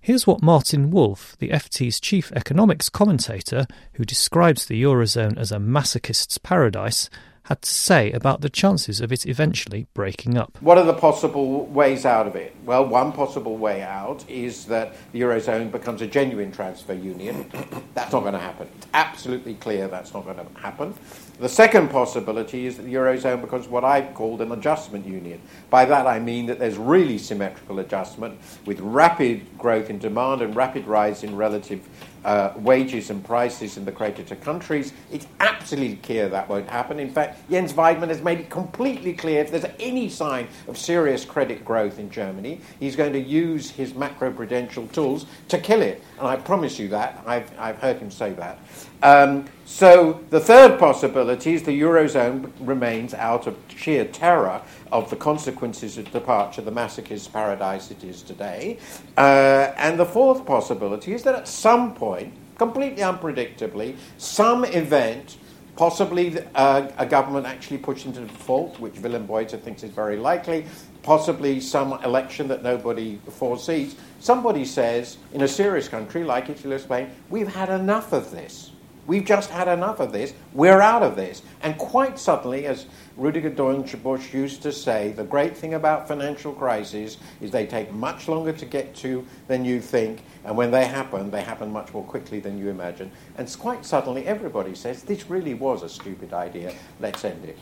Here's 0.00 0.26
what 0.26 0.42
Martin 0.42 0.90
Wolf, 0.90 1.36
the 1.38 1.48
FT's 1.48 1.98
chief 1.98 2.30
economics 2.32 2.90
commentator, 2.90 3.66
who 3.94 4.04
describes 4.04 4.66
the 4.66 4.82
Eurozone 4.82 5.38
as 5.38 5.50
a 5.50 5.58
masochist's 5.58 6.36
paradise, 6.36 7.08
had 7.44 7.60
to 7.62 7.70
say 7.70 8.10
about 8.12 8.40
the 8.40 8.48
chances 8.48 9.00
of 9.00 9.12
it 9.12 9.26
eventually 9.26 9.86
breaking 9.92 10.38
up. 10.38 10.56
What 10.60 10.78
are 10.78 10.84
the 10.84 10.94
possible 10.94 11.66
ways 11.66 12.06
out 12.06 12.26
of 12.26 12.36
it? 12.36 12.54
Well, 12.64 12.86
one 12.86 13.12
possible 13.12 13.58
way 13.58 13.82
out 13.82 14.24
is 14.28 14.64
that 14.66 14.94
the 15.12 15.20
Eurozone 15.20 15.70
becomes 15.70 16.00
a 16.00 16.06
genuine 16.06 16.52
transfer 16.52 16.94
union. 16.94 17.50
That's 17.94 18.12
not 18.12 18.20
going 18.20 18.32
to 18.32 18.38
happen. 18.38 18.68
It's 18.78 18.86
absolutely 18.94 19.54
clear 19.54 19.88
that's 19.88 20.12
not 20.14 20.24
going 20.24 20.36
to 20.36 20.60
happen. 20.60 20.94
The 21.38 21.48
second 21.48 21.90
possibility 21.90 22.66
is 22.66 22.76
that 22.76 22.84
the 22.84 22.94
Eurozone 22.94 23.40
becomes 23.40 23.68
what 23.68 23.84
I've 23.84 24.14
called 24.14 24.40
an 24.40 24.52
adjustment 24.52 25.06
union. 25.06 25.40
By 25.70 25.84
that 25.84 26.06
I 26.06 26.18
mean 26.20 26.46
that 26.46 26.58
there's 26.58 26.76
really 26.76 27.18
symmetrical 27.18 27.78
adjustment 27.80 28.38
with 28.66 28.80
rapid 28.80 29.58
growth 29.58 29.90
in 29.90 29.98
demand 29.98 30.42
and 30.42 30.54
rapid 30.54 30.86
rise 30.86 31.24
in 31.24 31.36
relative 31.36 31.88
uh, 32.24 32.52
wages 32.56 33.10
and 33.10 33.24
prices 33.24 33.76
in 33.76 33.84
the 33.84 33.92
creditor 33.92 34.36
countries. 34.36 34.92
It's 35.12 35.26
absolutely 35.40 35.96
clear 35.96 36.28
that 36.28 36.48
won't 36.48 36.68
happen. 36.68 36.98
In 36.98 37.10
fact, 37.10 37.48
Jens 37.50 37.72
Weidmann 37.72 38.08
has 38.08 38.22
made 38.22 38.40
it 38.40 38.50
completely 38.50 39.12
clear 39.12 39.40
if 39.40 39.50
there's 39.50 39.66
any 39.78 40.08
sign 40.08 40.48
of 40.68 40.78
serious 40.78 41.24
credit 41.24 41.64
growth 41.64 41.98
in 41.98 42.10
Germany, 42.10 42.60
he's 42.80 42.96
going 42.96 43.12
to 43.12 43.20
use 43.20 43.70
his 43.70 43.92
macroprudential 43.92 44.90
tools 44.92 45.26
to 45.48 45.58
kill 45.58 45.82
it. 45.82 46.02
And 46.18 46.26
I 46.26 46.36
promise 46.36 46.78
you 46.78 46.88
that. 46.88 47.22
I've, 47.26 47.50
I've 47.58 47.78
heard 47.78 47.98
him 47.98 48.10
say 48.10 48.32
that. 48.32 48.58
Um, 49.02 49.46
so 49.64 50.20
the 50.30 50.40
third 50.40 50.78
possibility 50.78 51.54
is 51.54 51.62
the 51.62 51.80
Eurozone 51.80 52.52
remains 52.60 53.14
out 53.14 53.46
of 53.46 53.56
sheer 53.74 54.04
terror 54.04 54.62
of 54.92 55.10
the 55.10 55.16
consequences 55.16 55.98
of 55.98 56.10
departure, 56.12 56.62
the 56.62 56.72
masochist 56.72 57.32
paradise 57.32 57.90
it 57.90 58.04
is 58.04 58.22
today. 58.22 58.78
Uh, 59.16 59.72
and 59.76 59.98
the 59.98 60.06
fourth 60.06 60.44
possibility 60.44 61.12
is 61.12 61.22
that 61.22 61.34
at 61.34 61.48
some 61.48 61.94
point, 61.94 62.32
completely 62.58 63.02
unpredictably, 63.02 63.96
some 64.18 64.64
event 64.64 65.36
possibly 65.76 66.38
uh, 66.54 66.88
a 66.98 67.06
government 67.06 67.46
actually 67.46 67.78
pushed 67.78 68.06
into 68.06 68.20
default, 68.20 68.78
which 68.78 68.98
Willem 69.00 69.26
Buiter 69.26 69.60
thinks 69.60 69.82
is 69.82 69.90
very 69.90 70.16
likely, 70.16 70.66
possibly 71.02 71.60
some 71.60 71.92
election 72.04 72.48
that 72.48 72.62
nobody 72.62 73.18
foresees. 73.28 73.96
Somebody 74.20 74.64
says, 74.64 75.18
in 75.32 75.42
a 75.42 75.48
serious 75.48 75.88
country 75.88 76.24
like 76.24 76.48
Italy 76.48 76.76
or 76.76 76.78
Spain, 76.78 77.10
we've 77.28 77.52
had 77.52 77.68
enough 77.68 78.12
of 78.12 78.30
this. 78.30 78.70
We've 79.06 79.24
just 79.24 79.50
had 79.50 79.68
enough 79.68 80.00
of 80.00 80.12
this. 80.12 80.32
We're 80.52 80.80
out 80.80 81.02
of 81.02 81.16
this. 81.16 81.42
And 81.62 81.76
quite 81.76 82.18
suddenly, 82.18 82.66
as 82.66 82.86
Rudiger 83.16 83.50
Dornbusch 83.50 84.32
used 84.32 84.62
to 84.62 84.72
say, 84.72 85.12
the 85.12 85.24
great 85.24 85.56
thing 85.56 85.74
about 85.74 86.08
financial 86.08 86.52
crises 86.52 87.18
is 87.40 87.50
they 87.50 87.66
take 87.66 87.92
much 87.92 88.28
longer 88.28 88.52
to 88.52 88.64
get 88.64 88.94
to 88.96 89.26
than 89.46 89.64
you 89.64 89.80
think, 89.80 90.22
and 90.44 90.56
when 90.56 90.70
they 90.70 90.86
happen, 90.86 91.30
they 91.30 91.42
happen 91.42 91.70
much 91.72 91.92
more 91.92 92.04
quickly 92.04 92.40
than 92.40 92.58
you 92.58 92.68
imagine. 92.68 93.10
And 93.36 93.54
quite 93.58 93.84
suddenly, 93.84 94.26
everybody 94.26 94.74
says, 94.74 95.02
this 95.02 95.28
really 95.28 95.54
was 95.54 95.82
a 95.82 95.88
stupid 95.88 96.32
idea. 96.32 96.74
Let's 97.00 97.24
end 97.24 97.44
it. 97.44 97.58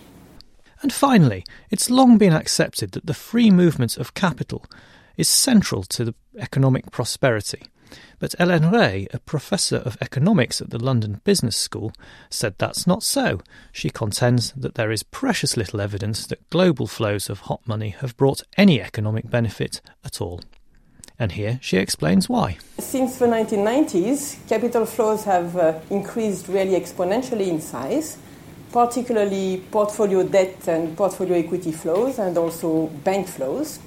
And 0.83 0.93
finally, 0.93 1.45
it's 1.71 1.91
long 1.91 2.19
been 2.19 2.33
accepted 2.33 2.93
that 2.93 3.07
the 3.07 3.15
free 3.15 3.51
movement 3.51 3.97
of 3.97 4.15
capital 4.15 4.65
is 5.17 5.29
central 5.29 5.83
to 5.85 6.05
the 6.05 6.15
economic 6.39 6.91
prosperity. 6.91 7.63
But 8.19 8.35
Hélène 8.39 8.73
Rey, 8.73 9.07
a 9.13 9.19
professor 9.19 9.77
of 9.77 9.99
economics 10.01 10.61
at 10.61 10.71
the 10.71 10.83
London 10.83 11.21
Business 11.25 11.57
School, 11.57 11.93
said 12.31 12.55
that's 12.59 12.87
not 12.87 13.03
so. 13.03 13.41
She 13.73 13.91
contends 13.91 14.53
that 14.53 14.75
there 14.75 14.91
is 14.93 15.03
precious 15.03 15.57
little 15.57 15.81
evidence 15.81 16.27
that 16.27 16.49
global 16.51 16.87
flows 16.87 17.29
of 17.29 17.41
hot 17.41 17.61
money 17.67 17.91
have 17.91 18.17
brought 18.17 18.43
any 18.57 18.81
economic 18.81 19.29
benefit 19.29 19.81
at 20.05 20.21
all. 20.21 20.41
And 21.19 21.33
here 21.33 21.59
she 21.63 21.77
explains 21.77 22.29
why. 22.29 22.59
Since 22.79 23.19
the 23.19 23.27
1990s, 23.27 24.49
capital 24.49 24.87
flows 24.87 25.25
have 25.25 25.57
uh, 25.57 25.79
increased 25.91 26.49
really 26.49 26.79
exponentially 26.79 27.49
in 27.49 27.61
size, 27.61 28.19
particularly 28.73 29.63
portfolio 29.71 30.23
debt 30.25 30.67
and 30.67 30.97
portfolio 30.97 31.37
equity 31.37 31.73
flows, 31.73 32.19
and 32.19 32.37
also 32.37 32.87
bank 33.05 33.29
flows. 33.29 33.79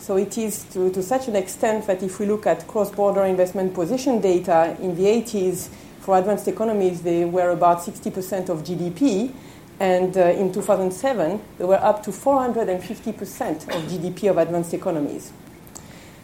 So 0.00 0.16
it 0.16 0.38
is 0.38 0.64
to, 0.72 0.90
to 0.90 1.02
such 1.02 1.28
an 1.28 1.36
extent 1.36 1.86
that 1.86 2.02
if 2.02 2.18
we 2.18 2.26
look 2.26 2.46
at 2.46 2.66
cross-border 2.66 3.24
investment 3.24 3.74
position 3.74 4.20
data 4.20 4.76
in 4.80 4.96
the 4.96 5.04
80s, 5.04 5.68
for 6.00 6.16
advanced 6.18 6.48
economies, 6.48 7.02
they 7.02 7.24
were 7.24 7.50
about 7.50 7.80
60% 7.80 8.48
of 8.48 8.64
GDP. 8.64 9.32
And 9.78 10.16
uh, 10.16 10.22
in 10.30 10.52
2007, 10.52 11.40
they 11.58 11.64
were 11.64 11.82
up 11.82 12.02
to 12.04 12.10
450% 12.10 13.68
of 13.68 13.82
GDP 13.84 14.30
of 14.30 14.38
advanced 14.38 14.74
economies. 14.74 15.32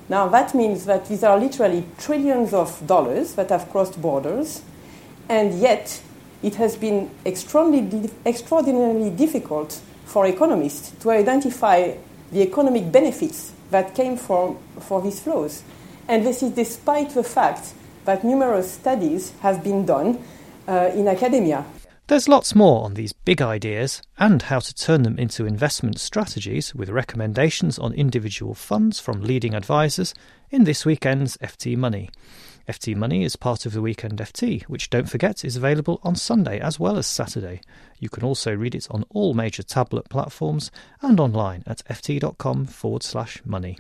Now, 0.09 0.29
that 0.29 0.55
means 0.55 0.87
that 0.87 1.07
these 1.07 1.23
are 1.23 1.39
literally 1.39 1.85
trillions 1.99 2.55
of 2.55 2.87
dollars 2.87 3.35
that 3.35 3.51
have 3.51 3.71
crossed 3.71 4.01
borders, 4.01 4.63
and 5.29 5.59
yet 5.59 6.01
it 6.43 6.55
has 6.57 6.77
been 6.77 7.11
extraordinarily, 7.25 8.11
extraordinarily 8.25 9.11
difficult 9.11 9.81
for 10.05 10.27
economists 10.27 10.91
to 11.03 11.11
identify 11.11 11.95
the 12.31 12.43
economic 12.43 12.91
benefits 12.93 13.53
that 13.71 13.95
came 13.95 14.17
from, 14.17 14.59
for 14.81 15.03
these 15.03 15.21
flows. 15.21 15.63
And 16.09 16.25
this 16.25 16.43
is 16.43 16.53
despite 16.53 17.11
the 17.11 17.25
fact 17.25 17.75
that 18.05 18.25
numerous 18.25 18.71
studies 18.71 19.33
have 19.41 19.63
been 19.63 19.85
done 19.85 20.23
uh, 20.69 20.91
in 20.95 21.09
academia. 21.09 21.65
There's 22.09 22.29
lots 22.29 22.55
more 22.55 22.85
on 22.85 22.95
these 22.95 23.13
big 23.13 23.43
ideas 23.43 24.01
and 24.17 24.43
how 24.43 24.61
to 24.61 24.73
turn 24.73 25.03
them 25.03 25.19
into 25.19 25.45
investment 25.45 25.99
strategies 25.99 26.73
with 26.73 26.89
recommendations 26.89 27.81
on 27.81 27.93
individual 27.95 28.55
funds 28.55 29.01
from 29.01 29.23
leading 29.23 29.55
advisors 29.55 30.15
in 30.49 30.63
this 30.63 30.87
weekend's 30.87 31.37
FT 31.39 31.77
Money. 31.77 32.11
FT 32.69 32.97
Money 32.97 33.23
is 33.23 33.37
part 33.37 33.65
of 33.65 33.73
the 33.73 33.81
Weekend 33.81 34.19
FT, 34.19 34.65
which 34.65 34.91
don't 34.91 35.09
forget 35.09 35.45
is 35.45 35.57
available 35.57 36.01
on 36.03 36.17
Sunday 36.17 36.59
as 36.59 36.81
well 36.81 36.99
as 36.99 37.07
Saturday. 37.07 37.61
You 38.01 38.09
can 38.09 38.25
also 38.25 38.53
read 38.53 38.75
it 38.75 38.89
on 38.91 39.05
all 39.11 39.35
major 39.35 39.63
tablet 39.63 40.09
platforms 40.09 40.73
and 41.01 41.21
online 41.21 41.63
at 41.65 41.85
ft.com 41.89 42.67
forward 42.67 43.05
slash 43.05 43.41
money. 43.45 43.79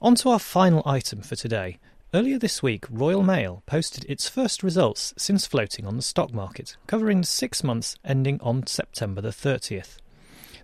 On 0.00 0.14
to 0.14 0.30
our 0.30 0.38
final 0.38 0.82
item 0.86 1.20
for 1.20 1.36
today. 1.36 1.78
Earlier 2.14 2.38
this 2.38 2.62
week, 2.62 2.86
Royal 2.90 3.22
Mail 3.22 3.62
posted 3.66 4.06
its 4.08 4.26
first 4.26 4.62
results 4.62 5.12
since 5.18 5.46
floating 5.46 5.86
on 5.86 5.96
the 5.96 6.02
stock 6.02 6.32
market, 6.32 6.76
covering 6.86 7.22
six 7.22 7.62
months 7.62 7.96
ending 8.04 8.40
on 8.40 8.66
September 8.66 9.20
the 9.20 9.28
30th. 9.28 9.98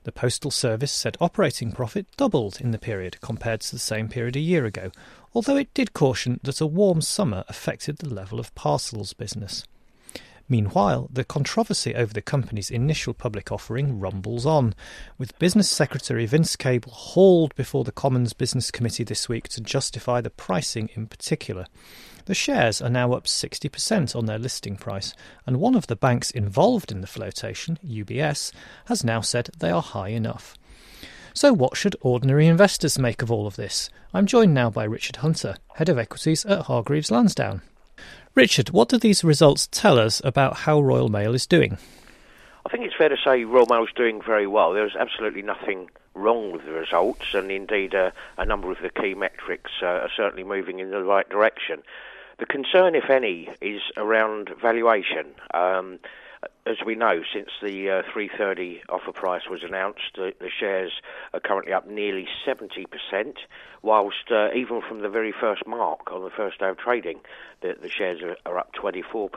The 0.08 0.12
Postal 0.12 0.50
Service 0.50 0.90
said 0.90 1.18
operating 1.20 1.70
profit 1.70 2.06
doubled 2.16 2.62
in 2.62 2.70
the 2.70 2.78
period 2.78 3.20
compared 3.20 3.60
to 3.60 3.72
the 3.72 3.78
same 3.78 4.08
period 4.08 4.36
a 4.36 4.40
year 4.40 4.64
ago, 4.64 4.90
although 5.34 5.58
it 5.58 5.74
did 5.74 5.92
caution 5.92 6.40
that 6.44 6.62
a 6.62 6.66
warm 6.66 7.02
summer 7.02 7.44
affected 7.46 7.98
the 7.98 8.08
level 8.08 8.40
of 8.40 8.54
parcels 8.54 9.12
business. 9.12 9.64
Meanwhile, 10.50 11.10
the 11.12 11.24
controversy 11.24 11.94
over 11.94 12.14
the 12.14 12.22
company's 12.22 12.70
initial 12.70 13.12
public 13.12 13.52
offering 13.52 14.00
rumbles 14.00 14.46
on, 14.46 14.74
with 15.18 15.38
Business 15.38 15.68
Secretary 15.68 16.24
Vince 16.24 16.56
Cable 16.56 16.90
hauled 16.90 17.54
before 17.54 17.84
the 17.84 17.92
Commons 17.92 18.32
Business 18.32 18.70
Committee 18.70 19.04
this 19.04 19.28
week 19.28 19.48
to 19.50 19.60
justify 19.60 20.22
the 20.22 20.30
pricing 20.30 20.88
in 20.94 21.06
particular. 21.06 21.66
The 22.24 22.34
shares 22.34 22.80
are 22.80 22.88
now 22.88 23.12
up 23.12 23.24
60% 23.24 24.16
on 24.16 24.24
their 24.24 24.38
listing 24.38 24.76
price, 24.76 25.14
and 25.46 25.58
one 25.58 25.74
of 25.74 25.86
the 25.86 25.96
banks 25.96 26.30
involved 26.30 26.90
in 26.90 27.02
the 27.02 27.06
flotation, 27.06 27.78
UBS, 27.86 28.50
has 28.86 29.04
now 29.04 29.20
said 29.20 29.50
they 29.58 29.70
are 29.70 29.82
high 29.82 30.08
enough. 30.08 30.56
So, 31.34 31.52
what 31.52 31.76
should 31.76 31.94
ordinary 32.00 32.46
investors 32.46 32.98
make 32.98 33.20
of 33.20 33.30
all 33.30 33.46
of 33.46 33.56
this? 33.56 33.90
I'm 34.14 34.26
joined 34.26 34.54
now 34.54 34.70
by 34.70 34.84
Richard 34.84 35.16
Hunter, 35.16 35.56
Head 35.74 35.90
of 35.90 35.98
Equities 35.98 36.46
at 36.46 36.62
Hargreaves 36.62 37.10
Lansdown. 37.10 37.60
Richard, 38.38 38.70
what 38.70 38.88
do 38.88 38.98
these 38.98 39.24
results 39.24 39.66
tell 39.72 39.98
us 39.98 40.22
about 40.24 40.58
how 40.58 40.80
Royal 40.80 41.08
Mail 41.08 41.34
is 41.34 41.44
doing? 41.44 41.76
I 42.64 42.68
think 42.68 42.84
it's 42.84 42.94
fair 42.94 43.08
to 43.08 43.16
say 43.16 43.42
Royal 43.42 43.66
Mail 43.66 43.82
is 43.82 43.92
doing 43.96 44.22
very 44.22 44.46
well. 44.46 44.72
There's 44.72 44.94
absolutely 44.94 45.42
nothing 45.42 45.90
wrong 46.14 46.52
with 46.52 46.64
the 46.64 46.70
results, 46.70 47.34
and 47.34 47.50
indeed 47.50 47.96
uh, 47.96 48.12
a 48.36 48.46
number 48.46 48.70
of 48.70 48.78
the 48.80 48.90
key 48.90 49.14
metrics 49.14 49.72
uh, 49.82 49.86
are 49.86 50.10
certainly 50.16 50.44
moving 50.44 50.78
in 50.78 50.92
the 50.92 51.02
right 51.02 51.28
direction. 51.28 51.82
The 52.38 52.46
concern, 52.46 52.94
if 52.94 53.10
any, 53.10 53.48
is 53.60 53.82
around 53.96 54.50
valuation. 54.62 55.26
Um, 55.52 55.98
as 56.66 56.76
we 56.84 56.94
know, 56.94 57.22
since 57.32 57.48
the 57.62 57.90
uh, 57.90 58.02
330 58.12 58.82
offer 58.88 59.12
price 59.12 59.48
was 59.50 59.62
announced, 59.62 60.16
the, 60.16 60.34
the 60.38 60.50
shares 60.50 60.92
are 61.32 61.40
currently 61.40 61.72
up 61.72 61.88
nearly 61.88 62.28
70%, 62.46 62.86
whilst 63.82 64.30
uh, 64.30 64.50
even 64.54 64.82
from 64.86 65.00
the 65.00 65.08
very 65.08 65.32
first 65.32 65.66
mark 65.66 66.12
on 66.12 66.22
the 66.22 66.30
first 66.30 66.60
day 66.60 66.68
of 66.68 66.76
trading, 66.76 67.20
the, 67.62 67.74
the 67.80 67.88
shares 67.88 68.20
are, 68.22 68.36
are, 68.44 68.58
up 68.58 68.72
24%. 68.74 69.30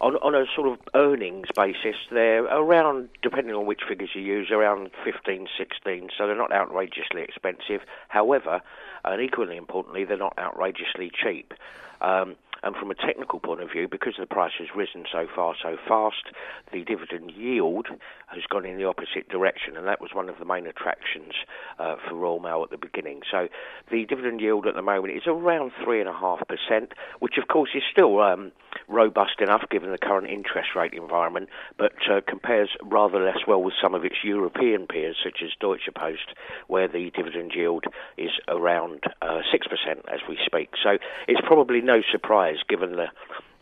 On, 0.00 0.16
on 0.16 0.34
a 0.34 0.44
sort 0.54 0.68
of 0.68 0.78
earnings 0.94 1.48
basis, 1.56 1.96
they're 2.10 2.44
around, 2.44 3.08
depending 3.22 3.54
on 3.54 3.66
which 3.66 3.80
figures 3.88 4.10
you 4.14 4.22
use, 4.22 4.50
around 4.50 4.90
15, 5.04 5.48
16, 5.58 6.10
so 6.16 6.26
they're 6.26 6.36
not 6.36 6.52
outrageously 6.52 7.22
expensive. 7.22 7.80
However, 8.08 8.60
and 9.04 9.20
equally 9.20 9.56
importantly, 9.56 10.04
they're 10.04 10.16
not 10.16 10.38
outrageously 10.38 11.10
cheap. 11.12 11.52
Um, 12.00 12.36
and 12.62 12.76
from 12.76 12.90
a 12.90 12.94
technical 12.94 13.40
point 13.40 13.60
of 13.60 13.70
view, 13.70 13.88
because 13.88 14.14
the 14.18 14.26
price 14.26 14.52
has 14.58 14.68
risen 14.74 15.04
so 15.10 15.26
far 15.34 15.54
so 15.62 15.76
fast, 15.88 16.30
the 16.72 16.84
dividend 16.84 17.30
yield 17.32 17.86
has 18.26 18.42
gone 18.50 18.64
in 18.64 18.78
the 18.78 18.84
opposite 18.84 19.28
direction, 19.28 19.76
and 19.76 19.86
that 19.86 20.00
was 20.00 20.10
one 20.14 20.28
of 20.28 20.38
the 20.38 20.44
main 20.44 20.66
attractions 20.66 21.34
uh, 21.78 21.96
for 22.08 22.14
Royal 22.14 22.40
Mail 22.40 22.62
at 22.62 22.70
the 22.70 22.78
beginning. 22.78 23.20
So 23.30 23.48
the 23.90 24.04
dividend 24.06 24.40
yield 24.40 24.66
at 24.66 24.74
the 24.74 24.82
moment 24.82 25.16
is 25.16 25.24
around 25.26 25.72
3.5%, 25.84 26.92
which 27.20 27.34
of 27.36 27.48
course 27.48 27.70
is 27.74 27.82
still 27.90 28.20
um, 28.20 28.52
robust 28.92 29.40
enough 29.40 29.62
given 29.70 29.90
the 29.90 29.98
current 29.98 30.28
interest 30.28 30.70
rate 30.76 30.94
environment, 30.94 31.48
but 31.78 31.92
uh, 32.10 32.20
compares 32.26 32.68
rather 32.82 33.24
less 33.24 33.38
well 33.46 33.62
with 33.62 33.74
some 33.80 33.94
of 33.94 34.04
its 34.04 34.16
European 34.22 34.86
peers, 34.86 35.16
such 35.22 35.42
as 35.42 35.50
Deutsche 35.60 35.88
Post, 35.94 36.34
where 36.68 36.88
the 36.88 37.10
dividend 37.16 37.52
yield 37.54 37.84
is 38.16 38.30
around 38.48 39.04
uh, 39.22 39.40
6% 39.52 40.12
as 40.12 40.20
we 40.28 40.38
speak. 40.44 40.70
So 40.82 40.98
it's 41.26 41.40
probably 41.44 41.80
no 41.80 42.02
surprise 42.10 42.58
given 42.68 42.96
the 42.96 43.08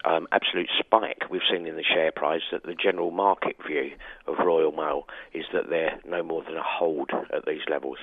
um, 0.05 0.27
absolute 0.33 0.71
spike 0.79 1.25
we've 1.31 1.43
seen 1.51 1.67
in 1.67 1.77
the 1.77 1.85
share 1.85 2.13
price 2.13 2.43
that 2.53 2.63
the 2.63 2.75
general 2.75 3.11
market 3.11 3.57
view 3.67 3.93
of 4.27 4.39
Royal 4.45 4.73
Mail 4.73 5.07
is 5.35 5.45
that 5.53 5.69
they're 5.69 6.01
no 6.07 6.23
more 6.23 6.43
than 6.43 6.57
a 6.57 6.63
hold 6.63 7.11
at 7.33 7.45
these 7.47 7.63
levels. 7.69 7.99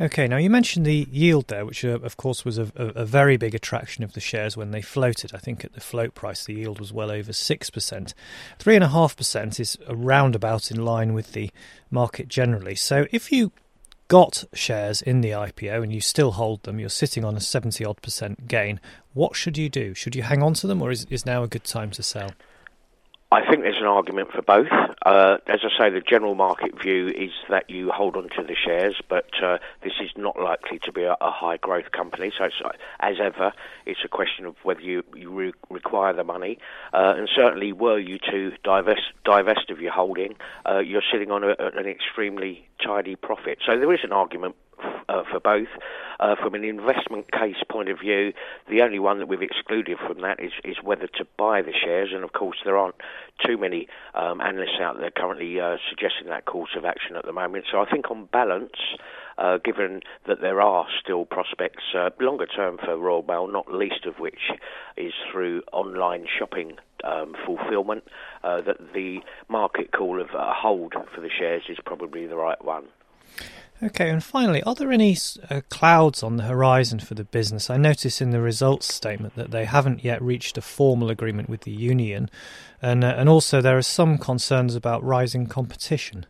Okay, 0.00 0.26
now 0.26 0.36
you 0.36 0.50
mentioned 0.50 0.86
the 0.86 1.06
yield 1.10 1.48
there, 1.48 1.64
which 1.64 1.84
uh, 1.84 1.98
of 2.00 2.16
course 2.16 2.44
was 2.44 2.58
a, 2.58 2.70
a, 2.76 3.04
very 3.04 3.36
big 3.36 3.54
attraction 3.54 4.04
of 4.04 4.12
the 4.12 4.20
shares 4.20 4.56
when 4.56 4.70
they 4.70 4.82
floated. 4.82 5.34
I 5.34 5.38
think 5.38 5.64
at 5.64 5.74
the 5.74 5.80
float 5.80 6.14
price, 6.14 6.44
the 6.44 6.54
yield 6.54 6.80
was 6.80 6.92
well 6.92 7.10
over 7.10 7.32
6%. 7.32 8.14
3.5% 8.58 9.60
is 9.60 9.78
around 9.88 10.34
about 10.34 10.70
in 10.70 10.84
line 10.84 11.14
with 11.14 11.32
the 11.32 11.50
market 11.90 12.28
generally. 12.28 12.74
So 12.74 13.06
if 13.12 13.30
you 13.30 13.52
got 14.08 14.44
shares 14.52 15.00
in 15.00 15.22
the 15.22 15.30
IPO 15.30 15.82
and 15.82 15.92
you 15.92 16.00
still 16.00 16.32
hold 16.32 16.62
them, 16.64 16.78
you're 16.78 16.88
sitting 16.88 17.24
on 17.24 17.36
a 17.36 17.40
70 17.40 17.84
odd 17.84 18.02
percent 18.02 18.46
gain, 18.48 18.80
what 19.14 19.36
should 19.36 19.56
you 19.56 19.68
do? 19.68 19.94
Should 19.94 20.14
you 20.14 20.22
hang 20.22 20.42
on 20.42 20.54
to 20.54 20.66
them 20.66 20.82
or 20.82 20.90
is, 20.90 21.06
is 21.06 21.24
now 21.24 21.42
a 21.42 21.48
good 21.48 21.64
time 21.64 21.90
to 21.92 22.02
sell? 22.02 22.30
I 23.32 23.40
think 23.48 23.62
there's 23.62 23.78
an 23.78 23.86
argument 23.86 24.30
for 24.30 24.42
both. 24.42 24.68
Uh, 25.06 25.38
as 25.46 25.60
I 25.64 25.78
say, 25.78 25.88
the 25.88 26.02
general 26.02 26.34
market 26.34 26.78
view 26.78 27.08
is 27.08 27.30
that 27.48 27.70
you 27.70 27.90
hold 27.90 28.14
on 28.14 28.28
to 28.36 28.42
the 28.42 28.54
shares, 28.54 29.00
but 29.08 29.30
uh, 29.42 29.56
this 29.82 29.94
is 30.02 30.10
not 30.18 30.38
likely 30.38 30.78
to 30.80 30.92
be 30.92 31.04
a, 31.04 31.16
a 31.18 31.30
high 31.30 31.56
growth 31.56 31.92
company. 31.92 32.30
So, 32.36 32.44
uh, 32.44 32.72
as 33.00 33.16
ever, 33.22 33.54
it's 33.86 34.00
a 34.04 34.08
question 34.08 34.44
of 34.44 34.56
whether 34.64 34.82
you, 34.82 35.02
you 35.16 35.30
re- 35.30 35.54
require 35.70 36.12
the 36.12 36.24
money. 36.24 36.58
Uh, 36.92 37.14
and 37.16 37.28
certainly, 37.34 37.72
were 37.72 37.98
you 37.98 38.18
to 38.30 38.52
divest, 38.64 39.00
divest 39.24 39.70
of 39.70 39.80
your 39.80 39.92
holding, 39.92 40.34
uh, 40.68 40.80
you're 40.80 41.02
sitting 41.10 41.30
on 41.30 41.42
a, 41.42 41.54
an 41.58 41.86
extremely 41.86 42.68
tidy 42.84 43.16
profit. 43.16 43.60
So, 43.64 43.78
there 43.78 43.94
is 43.94 44.00
an 44.02 44.12
argument 44.12 44.56
uh, 45.08 45.22
for 45.30 45.40
both. 45.40 45.68
Uh, 46.20 46.36
from 46.36 46.54
an 46.54 46.64
investment 46.64 47.30
case 47.32 47.56
point 47.68 47.88
of 47.88 47.98
view, 47.98 48.32
the 48.68 48.82
only 48.82 48.98
one 48.98 49.18
that 49.18 49.26
we've 49.26 49.42
excluded 49.42 49.98
from 50.06 50.20
that 50.20 50.38
is, 50.40 50.52
is 50.64 50.76
whether 50.82 51.06
to 51.06 51.26
buy 51.36 51.62
the 51.62 51.72
shares, 51.72 52.10
and 52.12 52.22
of 52.24 52.32
course 52.32 52.58
there 52.64 52.76
aren't 52.76 52.94
too 53.44 53.58
many 53.58 53.88
um, 54.14 54.40
analysts 54.40 54.80
out 54.80 54.98
there 54.98 55.10
currently 55.10 55.60
uh, 55.60 55.76
suggesting 55.88 56.28
that 56.28 56.44
course 56.44 56.70
of 56.76 56.84
action 56.84 57.16
at 57.16 57.24
the 57.24 57.32
moment. 57.32 57.64
So 57.70 57.80
I 57.80 57.90
think 57.90 58.10
on 58.10 58.26
balance, 58.26 58.76
uh, 59.38 59.58
given 59.64 60.00
that 60.26 60.40
there 60.40 60.60
are 60.60 60.86
still 61.02 61.24
prospects 61.24 61.82
uh, 61.96 62.10
longer 62.20 62.46
term 62.46 62.78
for 62.78 62.96
Royal 62.96 63.22
Mail, 63.22 63.48
not 63.48 63.72
least 63.72 64.06
of 64.06 64.18
which 64.18 64.50
is 64.96 65.12
through 65.30 65.62
online 65.72 66.26
shopping 66.38 66.76
um, 67.04 67.34
fulfilment, 67.44 68.04
uh, 68.44 68.60
that 68.60 68.76
the 68.94 69.18
market 69.48 69.92
call 69.92 70.20
of 70.20 70.28
a 70.34 70.52
hold 70.54 70.94
for 71.14 71.20
the 71.20 71.30
shares 71.30 71.62
is 71.68 71.78
probably 71.84 72.26
the 72.26 72.36
right 72.36 72.62
one. 72.64 72.84
Okay, 73.84 74.10
and 74.10 74.22
finally, 74.22 74.62
are 74.62 74.76
there 74.76 74.92
any 74.92 75.16
uh, 75.50 75.60
clouds 75.68 76.22
on 76.22 76.36
the 76.36 76.44
horizon 76.44 77.00
for 77.00 77.14
the 77.14 77.24
business? 77.24 77.68
I 77.68 77.78
notice 77.78 78.20
in 78.20 78.30
the 78.30 78.40
results 78.40 78.94
statement 78.94 79.34
that 79.34 79.50
they 79.50 79.64
haven't 79.64 80.04
yet 80.04 80.22
reached 80.22 80.56
a 80.56 80.62
formal 80.62 81.10
agreement 81.10 81.48
with 81.48 81.62
the 81.62 81.72
union, 81.72 82.30
and 82.80 83.02
uh, 83.02 83.14
and 83.16 83.28
also 83.28 83.60
there 83.60 83.76
are 83.76 83.82
some 83.82 84.18
concerns 84.18 84.76
about 84.76 85.02
rising 85.02 85.48
competition. 85.48 86.26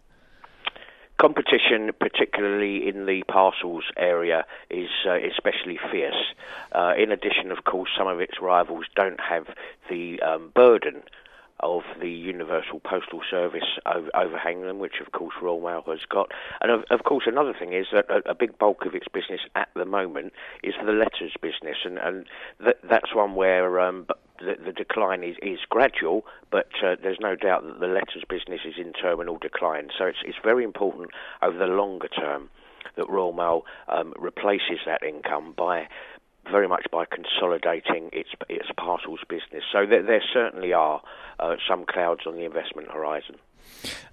Competition, 1.20 1.90
particularly 2.00 2.88
in 2.88 3.04
the 3.04 3.22
parcels 3.28 3.84
area, 3.98 4.46
is 4.70 4.88
uh, 5.06 5.16
especially 5.16 5.78
fierce. 5.90 6.32
Uh, 6.74 6.94
in 6.96 7.12
addition, 7.12 7.52
of 7.52 7.64
course, 7.64 7.90
some 7.96 8.06
of 8.06 8.18
its 8.18 8.40
rivals 8.40 8.86
don't 8.96 9.20
have 9.20 9.48
the 9.90 10.22
um, 10.22 10.50
burden 10.54 11.02
of 11.62 11.82
the 12.00 12.10
Universal 12.10 12.80
Postal 12.80 13.20
Service 13.30 13.78
over, 13.86 14.08
overhang 14.14 14.62
them, 14.62 14.78
which 14.78 15.00
of 15.04 15.12
course 15.12 15.34
Royal 15.40 15.60
Mail 15.60 15.84
has 15.86 16.04
got. 16.08 16.30
And 16.60 16.70
of, 16.70 16.84
of 16.90 17.04
course, 17.04 17.24
another 17.26 17.54
thing 17.58 17.72
is 17.72 17.86
that 17.92 18.06
a, 18.10 18.30
a, 18.30 18.34
big 18.34 18.58
bulk 18.58 18.84
of 18.84 18.94
its 18.94 19.06
business 19.12 19.40
at 19.54 19.68
the 19.74 19.84
moment 19.84 20.32
is 20.62 20.74
the 20.84 20.92
letters 20.92 21.34
business, 21.40 21.78
and, 21.84 21.98
and 21.98 22.26
th- 22.62 22.76
that's 22.88 23.14
one 23.14 23.34
where 23.34 23.80
um, 23.80 24.06
the, 24.38 24.56
the, 24.64 24.72
decline 24.72 25.22
is, 25.22 25.36
is 25.42 25.60
gradual, 25.68 26.24
but 26.50 26.68
uh, 26.84 26.96
there's 27.02 27.20
no 27.20 27.36
doubt 27.36 27.62
that 27.62 27.80
the 27.80 27.86
letters 27.86 28.24
business 28.28 28.60
is 28.66 28.74
in 28.78 28.92
terminal 28.92 29.38
decline. 29.38 29.88
So 29.96 30.06
it's, 30.06 30.18
it's 30.24 30.38
very 30.42 30.64
important 30.64 31.10
over 31.42 31.56
the 31.56 31.66
longer 31.66 32.08
term 32.08 32.48
that 32.96 33.08
Royal 33.08 33.32
Mail 33.32 33.64
um, 33.88 34.12
replaces 34.18 34.80
that 34.86 35.02
income 35.02 35.54
by 35.56 35.88
very 36.50 36.68
much 36.68 36.86
by 36.90 37.04
consolidating 37.04 38.10
its 38.12 38.30
its 38.48 38.68
parcels 38.76 39.20
business. 39.28 39.64
So 39.72 39.86
there, 39.86 40.02
there 40.02 40.22
certainly 40.32 40.72
are 40.72 41.02
uh, 41.38 41.56
some 41.68 41.84
clouds 41.86 42.22
on 42.26 42.36
the 42.36 42.44
investment 42.44 42.90
horizon. 42.90 43.36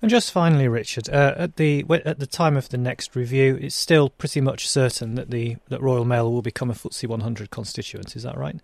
And 0.01 0.09
just 0.09 0.31
finally, 0.31 0.67
Richard, 0.67 1.09
uh, 1.09 1.33
at 1.37 1.57
the 1.57 1.85
at 2.05 2.19
the 2.19 2.27
time 2.27 2.55
of 2.55 2.69
the 2.69 2.77
next 2.77 3.15
review, 3.15 3.57
it's 3.61 3.75
still 3.75 4.09
pretty 4.09 4.41
much 4.41 4.67
certain 4.67 5.15
that 5.15 5.29
the 5.29 5.57
that 5.67 5.81
Royal 5.81 6.05
Mail 6.05 6.31
will 6.31 6.41
become 6.41 6.69
a 6.69 6.73
FTSE 6.73 7.07
100 7.07 7.49
constituent. 7.49 8.15
Is 8.15 8.23
that 8.23 8.37
right? 8.37 8.59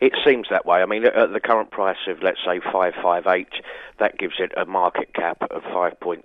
It 0.00 0.12
seems 0.24 0.48
that 0.50 0.66
way. 0.66 0.82
I 0.82 0.86
mean, 0.86 1.04
at 1.06 1.32
the 1.32 1.40
current 1.40 1.70
price 1.70 1.96
of, 2.08 2.22
let's 2.22 2.40
say, 2.44 2.60
558, 2.60 3.48
that 3.98 4.18
gives 4.18 4.34
it 4.38 4.52
a 4.56 4.66
market 4.66 5.14
cap 5.14 5.38
of 5.50 5.62
5.6 5.62 6.22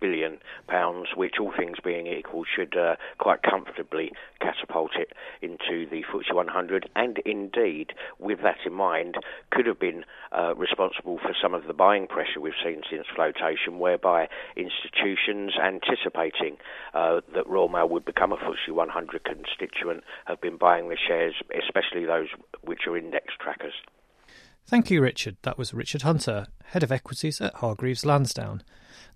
billion 0.00 0.38
pounds, 0.66 1.08
which, 1.14 1.34
all 1.40 1.52
things 1.56 1.78
being 1.82 2.06
equal, 2.06 2.44
should 2.44 2.76
uh, 2.76 2.96
quite 3.18 3.42
comfortably 3.42 4.12
catapult 4.40 4.92
it 4.96 5.12
into 5.42 5.88
the 5.88 6.02
FTSE 6.02 6.34
100. 6.34 6.90
And 6.96 7.18
indeed, 7.24 7.92
with 8.18 8.42
that 8.42 8.58
in 8.66 8.72
mind, 8.72 9.16
could 9.50 9.66
have 9.66 9.78
been 9.78 10.04
uh, 10.32 10.54
responsible 10.56 11.18
for 11.18 11.34
some 11.40 11.54
of 11.54 11.66
the 11.66 11.72
buying 11.72 12.08
pressure 12.08 12.40
we've 12.40 12.52
seen 12.64 12.82
since 12.90 13.06
flotation, 13.14 13.78
whereby 13.78 14.28
institutions 14.56 15.52
anticipating 15.62 16.56
uh, 16.94 17.20
that 17.32 17.46
Royal 17.46 17.68
Mail 17.68 17.88
would 17.88 18.04
become 18.04 18.32
a 18.32 18.36
FTSE 18.36 18.74
100 18.74 19.24
constituent 19.24 20.02
have 20.24 20.40
been 20.40 20.56
buying 20.56 20.88
the 20.88 20.96
shares, 20.96 21.34
especially 21.56 22.04
those 22.04 22.28
which 22.62 22.86
are 22.88 22.96
in 22.96 23.03
index 23.04 23.34
trackers. 23.38 23.74
Thank 24.66 24.90
you, 24.90 25.02
Richard. 25.02 25.36
That 25.42 25.58
was 25.58 25.74
Richard 25.74 26.02
Hunter, 26.02 26.46
Head 26.64 26.82
of 26.82 26.90
Equities 26.90 27.40
at 27.40 27.56
Hargreaves 27.56 28.06
Lansdown. 28.06 28.62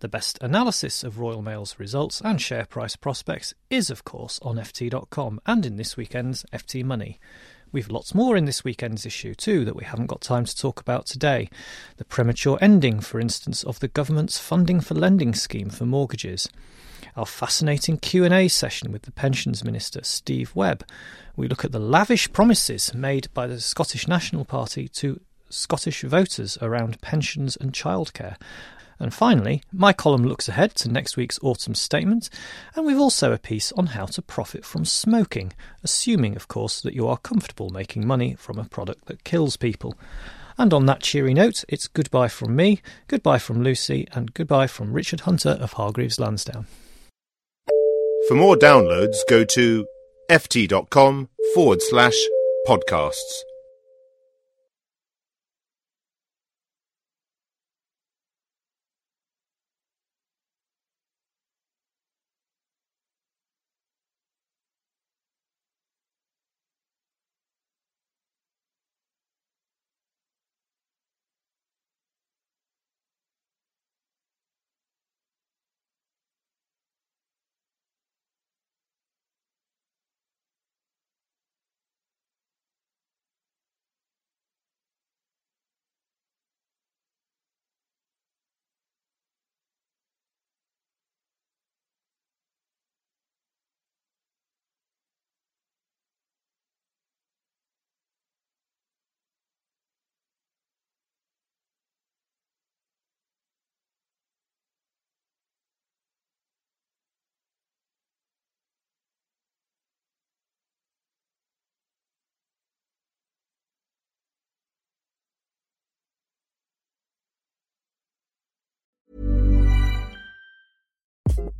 The 0.01 0.09
best 0.09 0.39
analysis 0.43 1.03
of 1.03 1.19
Royal 1.19 1.41
Mail's 1.41 1.79
results 1.79 2.21
and 2.21 2.41
share 2.41 2.67
price 2.67 2.97
prospects 2.97 3.55
is, 3.71 3.89
of 3.89 4.05
course, 4.05 4.39
on 4.43 4.57
FT.com 4.57 5.41
and 5.47 5.65
in 5.65 5.77
this 5.77 5.97
weekend's 5.97 6.45
FT 6.53 6.85
Money. 6.85 7.19
We've 7.73 7.91
lots 7.91 8.15
more 8.15 8.37
in 8.37 8.45
this 8.45 8.63
weekend's 8.63 9.05
issue 9.07 9.35
too 9.35 9.65
that 9.65 9.77
we 9.77 9.85
haven't 9.85 10.07
got 10.07 10.21
time 10.21 10.45
to 10.45 10.57
talk 10.57 10.81
about 10.81 11.07
today. 11.07 11.49
The 11.97 12.05
premature 12.05 12.59
ending, 12.61 13.01
for 13.01 13.19
instance, 13.19 13.65
of 13.65 13.81
the 13.81 13.89
government's 13.89 14.39
funding 14.39 14.81
for 14.81 14.95
lending 14.95 15.35
scheme 15.35 15.71
for 15.71 15.85
mortgages. 15.85 16.49
Our 17.17 17.27
fascinating 17.27 17.99
Q&A 17.99 18.49
session 18.49 18.93
with 18.93 19.03
the 19.03 19.13
Pensions 19.13 19.65
Minister 19.65 20.01
Steve 20.03 20.55
Webb. 20.55 20.85
We 21.37 21.49
look 21.49 21.65
at 21.65 21.73
the 21.73 21.79
lavish 21.79 22.33
promises 22.33 22.95
made 22.95 23.33
by 23.35 23.47
the 23.47 23.61
Scottish 23.61 24.07
National 24.07 24.45
Party 24.45 24.89
to 24.89 25.21
Scottish 25.51 26.03
voters 26.03 26.59
around 26.61 27.01
pensions 27.01 27.57
and 27.57 27.73
childcare. 27.73 28.37
And 29.01 29.15
finally, 29.15 29.63
my 29.73 29.93
column 29.93 30.25
looks 30.25 30.49
ahead 30.49 30.75
to 30.77 30.91
next 30.91 31.17
week's 31.17 31.39
autumn 31.43 31.75
statement, 31.75 32.29
and 32.75 32.85
we've 32.85 33.01
also 33.01 33.33
a 33.33 33.39
piece 33.39 33.71
on 33.73 33.87
how 33.87 34.07
to 34.07 34.23
profit 34.23 34.65
from 34.65 34.85
smoking, 34.85 35.53
assuming, 35.85 36.35
of 36.35 36.49
course, 36.49 36.81
that 36.81 36.95
you 36.95 37.07
are 37.07 37.17
comfortable 37.19 37.71
making 37.71 38.07
money 38.07 38.35
from 38.35 38.59
a 38.59 38.65
product 38.65 39.07
that 39.07 39.25
kills 39.25 39.57
people. 39.57 39.97
And 40.59 40.75
on 40.75 40.87
that 40.87 41.01
cheery 41.01 41.35
note, 41.35 41.65
it's 41.69 41.87
goodbye 41.87 42.29
from 42.29 42.57
me, 42.57 42.81
goodbye 43.07 43.39
from 43.39 43.63
Lucy, 43.63 44.09
and 44.13 44.35
goodbye 44.35 44.67
from 44.67 44.93
Richard 44.93 45.21
Hunter 45.21 45.51
of 45.51 45.75
Hargreaves 45.75 46.19
Lansdown. 46.19 46.67
For 48.29 48.35
more 48.35 48.57
downloads, 48.57 49.17
go 49.27 49.43
to 49.43 49.87
ft.com 50.29 51.31
forward 51.55 51.81
slash 51.81 52.15
podcasts. 52.67 53.48